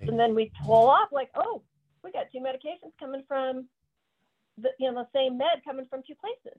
And 0.00 0.18
then 0.18 0.34
we 0.34 0.50
pull 0.64 0.88
off 0.88 1.10
like, 1.12 1.30
oh, 1.34 1.62
we 2.02 2.12
got 2.12 2.26
two 2.32 2.38
medications 2.38 2.92
coming 2.98 3.22
from 3.28 3.68
the 4.58 4.70
you 4.78 4.90
know 4.90 5.02
the 5.02 5.18
same 5.18 5.38
med 5.38 5.64
coming 5.64 5.86
from 5.88 6.02
two 6.06 6.14
places. 6.14 6.58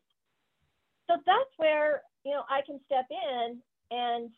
So 1.08 1.18
that's 1.26 1.50
where 1.58 2.04
you 2.24 2.32
know 2.32 2.44
I 2.50 2.62
can 2.66 2.80
step 2.86 3.06
in 3.10 3.60
and 3.90 4.30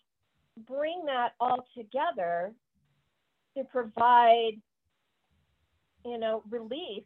bring 0.68 1.04
that 1.06 1.34
all 1.40 1.66
together 1.76 2.54
to 3.58 3.64
provide 3.66 4.54
you 6.06 6.18
know, 6.18 6.44
relief 6.50 7.04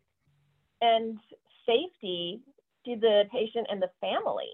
and 0.82 1.18
safety 1.66 2.42
to 2.86 2.96
the 2.96 3.24
patient 3.32 3.68
and 3.70 3.82
the 3.82 3.90
family 4.02 4.52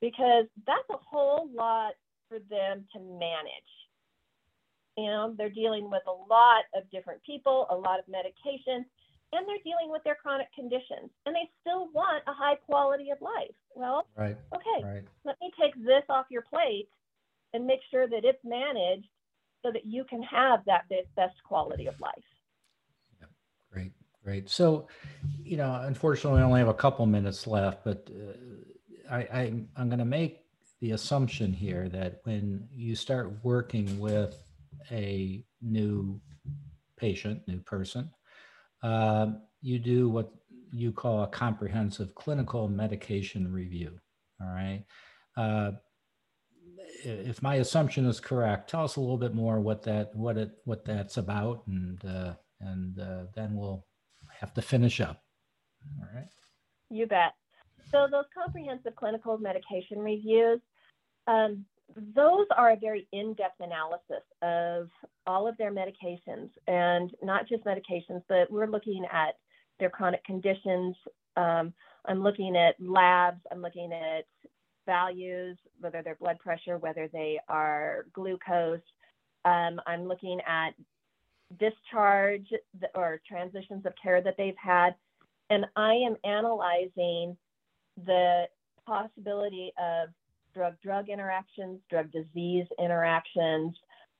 because 0.00 0.46
that's 0.66 0.88
a 0.90 0.96
whole 0.96 1.48
lot 1.52 1.92
for 2.28 2.38
them 2.50 2.86
to 2.92 3.00
manage. 3.00 3.72
You 4.96 5.06
know, 5.06 5.34
they're 5.36 5.50
dealing 5.50 5.90
with 5.90 6.02
a 6.06 6.10
lot 6.10 6.64
of 6.74 6.88
different 6.90 7.22
people, 7.22 7.66
a 7.70 7.74
lot 7.74 7.98
of 7.98 8.06
medications, 8.06 8.84
and 9.32 9.46
they're 9.46 9.62
dealing 9.62 9.90
with 9.90 10.02
their 10.04 10.16
chronic 10.16 10.48
conditions, 10.54 11.10
and 11.26 11.34
they 11.34 11.48
still 11.60 11.88
want 11.92 12.24
a 12.26 12.32
high 12.32 12.56
quality 12.56 13.10
of 13.10 13.20
life. 13.20 13.54
Well, 13.74 14.06
right. 14.16 14.36
okay, 14.54 14.84
right. 14.84 15.04
let 15.24 15.36
me 15.40 15.50
take 15.60 15.74
this 15.84 16.02
off 16.08 16.26
your 16.30 16.42
plate 16.42 16.88
and 17.52 17.66
make 17.66 17.80
sure 17.90 18.08
that 18.08 18.24
it's 18.24 18.42
managed 18.44 19.08
so 19.62 19.70
that 19.72 19.86
you 19.86 20.04
can 20.08 20.22
have 20.22 20.60
that 20.66 20.88
best 21.16 21.34
quality 21.44 21.86
of 21.86 22.00
life. 22.00 22.14
Great. 24.28 24.50
So, 24.50 24.88
you 25.42 25.56
know, 25.56 25.80
unfortunately, 25.84 26.42
I 26.42 26.44
only 26.44 26.58
have 26.58 26.68
a 26.68 26.74
couple 26.74 27.06
minutes 27.06 27.46
left, 27.46 27.82
but 27.82 28.10
uh, 28.10 29.14
I, 29.14 29.18
I, 29.20 29.52
I'm 29.74 29.88
going 29.88 30.00
to 30.00 30.04
make 30.04 30.42
the 30.82 30.90
assumption 30.90 31.50
here 31.50 31.88
that 31.88 32.20
when 32.24 32.68
you 32.70 32.94
start 32.94 33.42
working 33.42 33.98
with 33.98 34.36
a 34.90 35.42
new 35.62 36.20
patient, 36.98 37.40
new 37.48 37.60
person, 37.60 38.10
uh, 38.82 39.28
you 39.62 39.78
do 39.78 40.10
what 40.10 40.30
you 40.72 40.92
call 40.92 41.22
a 41.22 41.28
comprehensive 41.28 42.14
clinical 42.14 42.68
medication 42.68 43.50
review. 43.50 43.98
All 44.42 44.48
right. 44.48 44.84
Uh, 45.38 45.70
if 47.02 47.40
my 47.40 47.54
assumption 47.54 48.04
is 48.04 48.20
correct, 48.20 48.68
tell 48.68 48.84
us 48.84 48.96
a 48.96 49.00
little 49.00 49.16
bit 49.16 49.34
more 49.34 49.58
what 49.58 49.84
that 49.84 50.14
what 50.14 50.36
it 50.36 50.50
what 50.66 50.84
that's 50.84 51.16
about 51.16 51.62
and 51.66 52.04
uh, 52.04 52.34
and 52.60 52.98
uh, 52.98 53.24
then 53.34 53.54
we'll 53.54 53.87
have 54.40 54.54
to 54.54 54.62
finish 54.62 55.00
up. 55.00 55.22
All 56.00 56.08
right. 56.14 56.28
You 56.90 57.06
bet. 57.06 57.34
So 57.90 58.06
those 58.10 58.24
comprehensive 58.34 58.96
clinical 58.96 59.38
medication 59.38 59.98
reviews, 59.98 60.60
um, 61.26 61.64
those 62.14 62.46
are 62.56 62.72
a 62.72 62.76
very 62.76 63.08
in-depth 63.12 63.60
analysis 63.60 64.24
of 64.42 64.88
all 65.26 65.48
of 65.48 65.56
their 65.56 65.72
medications, 65.72 66.50
and 66.66 67.10
not 67.22 67.48
just 67.48 67.64
medications, 67.64 68.22
but 68.28 68.50
we're 68.50 68.66
looking 68.66 69.04
at 69.10 69.36
their 69.80 69.90
chronic 69.90 70.22
conditions. 70.24 70.94
Um, 71.36 71.72
I'm 72.06 72.22
looking 72.22 72.56
at 72.56 72.74
labs. 72.80 73.40
I'm 73.50 73.62
looking 73.62 73.92
at 73.92 74.24
values, 74.86 75.56
whether 75.80 76.02
they're 76.02 76.16
blood 76.16 76.38
pressure, 76.40 76.78
whether 76.78 77.08
they 77.12 77.38
are 77.48 78.06
glucose. 78.12 78.80
Um, 79.44 79.80
I'm 79.86 80.06
looking 80.06 80.40
at 80.46 80.70
discharge 81.58 82.48
or 82.94 83.20
transitions 83.26 83.86
of 83.86 83.92
care 84.00 84.20
that 84.22 84.36
they've 84.36 84.56
had. 84.56 84.94
And 85.50 85.66
I 85.76 85.94
am 85.94 86.16
analyzing 86.24 87.36
the 88.04 88.44
possibility 88.86 89.72
of 89.78 90.10
drug 90.54 90.74
drug 90.82 91.08
interactions, 91.08 91.80
drug 91.88 92.10
disease 92.12 92.66
interactions, 92.78 93.74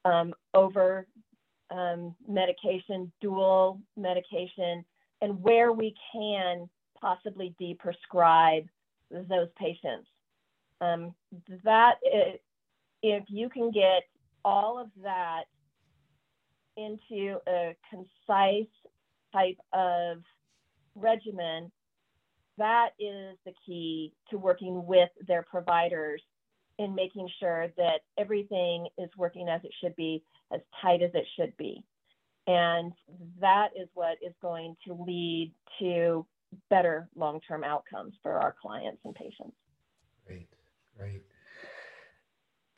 um, 0.05 0.33
over 0.55 1.07
um, 1.71 2.15
medication, 2.27 3.13
dual 3.21 3.81
medication, 3.97 4.85
and 5.21 5.43
where 5.43 5.73
we 5.73 5.95
can 6.13 6.69
possibly 7.01 7.55
deprescribe 7.61 8.67
those 9.11 9.49
patients. 9.59 10.09
Um, 10.81 11.15
that, 11.65 11.97
is, 12.05 12.39
if 13.03 13.25
you 13.29 13.49
can 13.49 13.71
get 13.71 14.05
all 14.45 14.79
of 14.79 14.89
that 15.03 15.45
into 16.79 17.39
a 17.49 17.77
concise 17.91 18.71
type 19.33 19.59
of 19.73 20.23
regimen, 20.95 21.71
that 22.57 22.91
is 22.99 23.37
the 23.45 23.53
key 23.67 24.13
to 24.31 24.39
working 24.39 24.87
with 24.87 25.11
their 25.27 25.43
providers 25.43 26.23
in 26.79 26.95
making 26.95 27.29
sure 27.41 27.69
that 27.77 28.01
everything 28.17 28.87
is 28.99 29.11
working 29.17 29.49
as 29.49 29.61
it 29.65 29.73
should 29.83 29.95
be, 29.97 30.23
as 30.53 30.61
tight 30.81 31.03
as 31.03 31.11
it 31.15 31.27
should 31.37 31.57
be. 31.57 31.83
And 32.47 32.93
that 33.41 33.71
is 33.77 33.89
what 33.95 34.19
is 34.25 34.33
going 34.41 34.77
to 34.87 34.95
lead 34.95 35.53
to 35.81 36.25
better 36.71 37.09
long 37.15 37.41
term 37.47 37.63
outcomes 37.65 38.15
for 38.23 38.39
our 38.41 38.55
clients 38.61 39.01
and 39.05 39.15
patients. 39.15 39.57
Great, 40.27 40.49
great. 40.97 41.23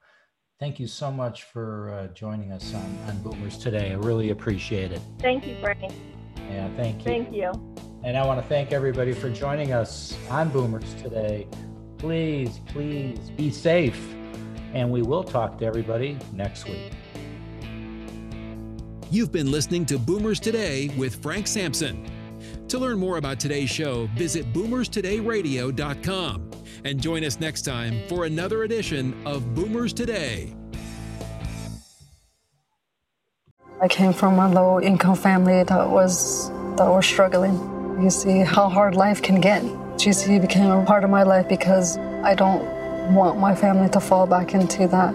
Thank 0.58 0.80
you 0.80 0.88
so 0.88 1.12
much 1.12 1.44
for 1.44 1.94
uh, 1.94 2.08
joining 2.14 2.50
us 2.50 2.74
on, 2.74 2.98
on 3.06 3.22
Boomers 3.22 3.58
today. 3.58 3.92
I 3.92 3.94
really 3.94 4.30
appreciate 4.30 4.90
it. 4.90 5.00
Thank 5.20 5.46
you, 5.46 5.54
Frank. 5.60 5.92
Yeah, 6.50 6.68
thank 6.74 6.98
you. 6.98 7.04
Thank 7.04 7.32
you. 7.32 7.52
And 8.02 8.16
I 8.16 8.26
want 8.26 8.42
to 8.42 8.48
thank 8.48 8.72
everybody 8.72 9.12
for 9.12 9.30
joining 9.30 9.72
us 9.72 10.18
on 10.28 10.48
Boomers 10.48 10.92
today. 11.00 11.46
Please, 11.98 12.58
please 12.66 13.30
be 13.36 13.52
safe. 13.52 14.04
And 14.74 14.90
we 14.90 15.02
will 15.02 15.22
talk 15.22 15.58
to 15.58 15.64
everybody 15.64 16.18
next 16.32 16.64
week. 16.64 16.90
You've 19.12 19.30
been 19.30 19.52
listening 19.52 19.86
to 19.86 19.96
Boomers 19.96 20.40
Today 20.40 20.88
with 20.96 21.22
Frank 21.22 21.46
Sampson. 21.46 22.11
To 22.72 22.78
learn 22.78 22.98
more 22.98 23.18
about 23.18 23.38
today's 23.38 23.68
show, 23.68 24.08
visit 24.14 24.50
boomerstodayradio.com 24.54 26.50
and 26.86 27.02
join 27.02 27.22
us 27.22 27.38
next 27.38 27.66
time 27.66 28.00
for 28.08 28.24
another 28.24 28.62
edition 28.62 29.14
of 29.26 29.54
Boomers 29.54 29.92
Today. 29.92 30.54
I 33.78 33.88
came 33.88 34.14
from 34.14 34.38
a 34.38 34.48
low 34.48 34.80
income 34.80 35.16
family 35.16 35.64
that 35.64 35.90
was 35.90 36.48
that 36.78 36.88
was 36.88 37.04
struggling. 37.04 37.52
You 38.02 38.08
see 38.08 38.38
how 38.38 38.70
hard 38.70 38.94
life 38.94 39.20
can 39.20 39.38
get. 39.38 39.62
GCU 40.00 40.40
became 40.40 40.70
a 40.70 40.82
part 40.86 41.04
of 41.04 41.10
my 41.10 41.24
life 41.24 41.46
because 41.50 41.98
I 42.24 42.34
don't 42.34 42.64
want 43.12 43.38
my 43.38 43.54
family 43.54 43.90
to 43.90 44.00
fall 44.00 44.26
back 44.26 44.54
into 44.54 44.88
that. 44.88 45.14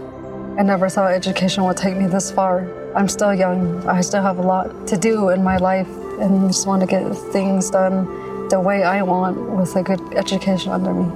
I 0.59 0.61
never 0.61 0.89
thought 0.89 1.11
education 1.11 1.63
would 1.63 1.77
take 1.77 1.97
me 1.97 2.05
this 2.05 2.29
far. 2.29 2.71
I'm 2.95 3.09
still 3.09 3.33
young. 3.33 3.83
I 3.87 4.01
still 4.01 4.21
have 4.21 4.37
a 4.37 4.43
lot 4.43 4.85
to 4.89 4.95
do 4.95 5.29
in 5.29 5.43
my 5.43 5.57
life 5.57 5.87
and 6.19 6.49
just 6.49 6.67
want 6.67 6.81
to 6.81 6.87
get 6.87 7.15
things 7.31 7.69
done 7.69 8.05
the 8.49 8.59
way 8.59 8.83
I 8.83 9.01
want 9.01 9.37
with 9.51 9.75
a 9.75 9.83
good 9.83 10.01
education 10.13 10.71
under 10.71 10.93
me. 10.93 11.11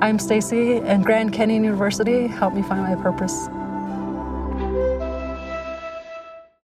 I'm 0.00 0.18
Stacy, 0.18 0.78
and 0.78 1.04
Grand 1.04 1.32
Canyon 1.32 1.64
University 1.64 2.26
helped 2.26 2.56
me 2.56 2.62
find 2.62 2.82
my 2.82 2.94
purpose. 3.02 3.48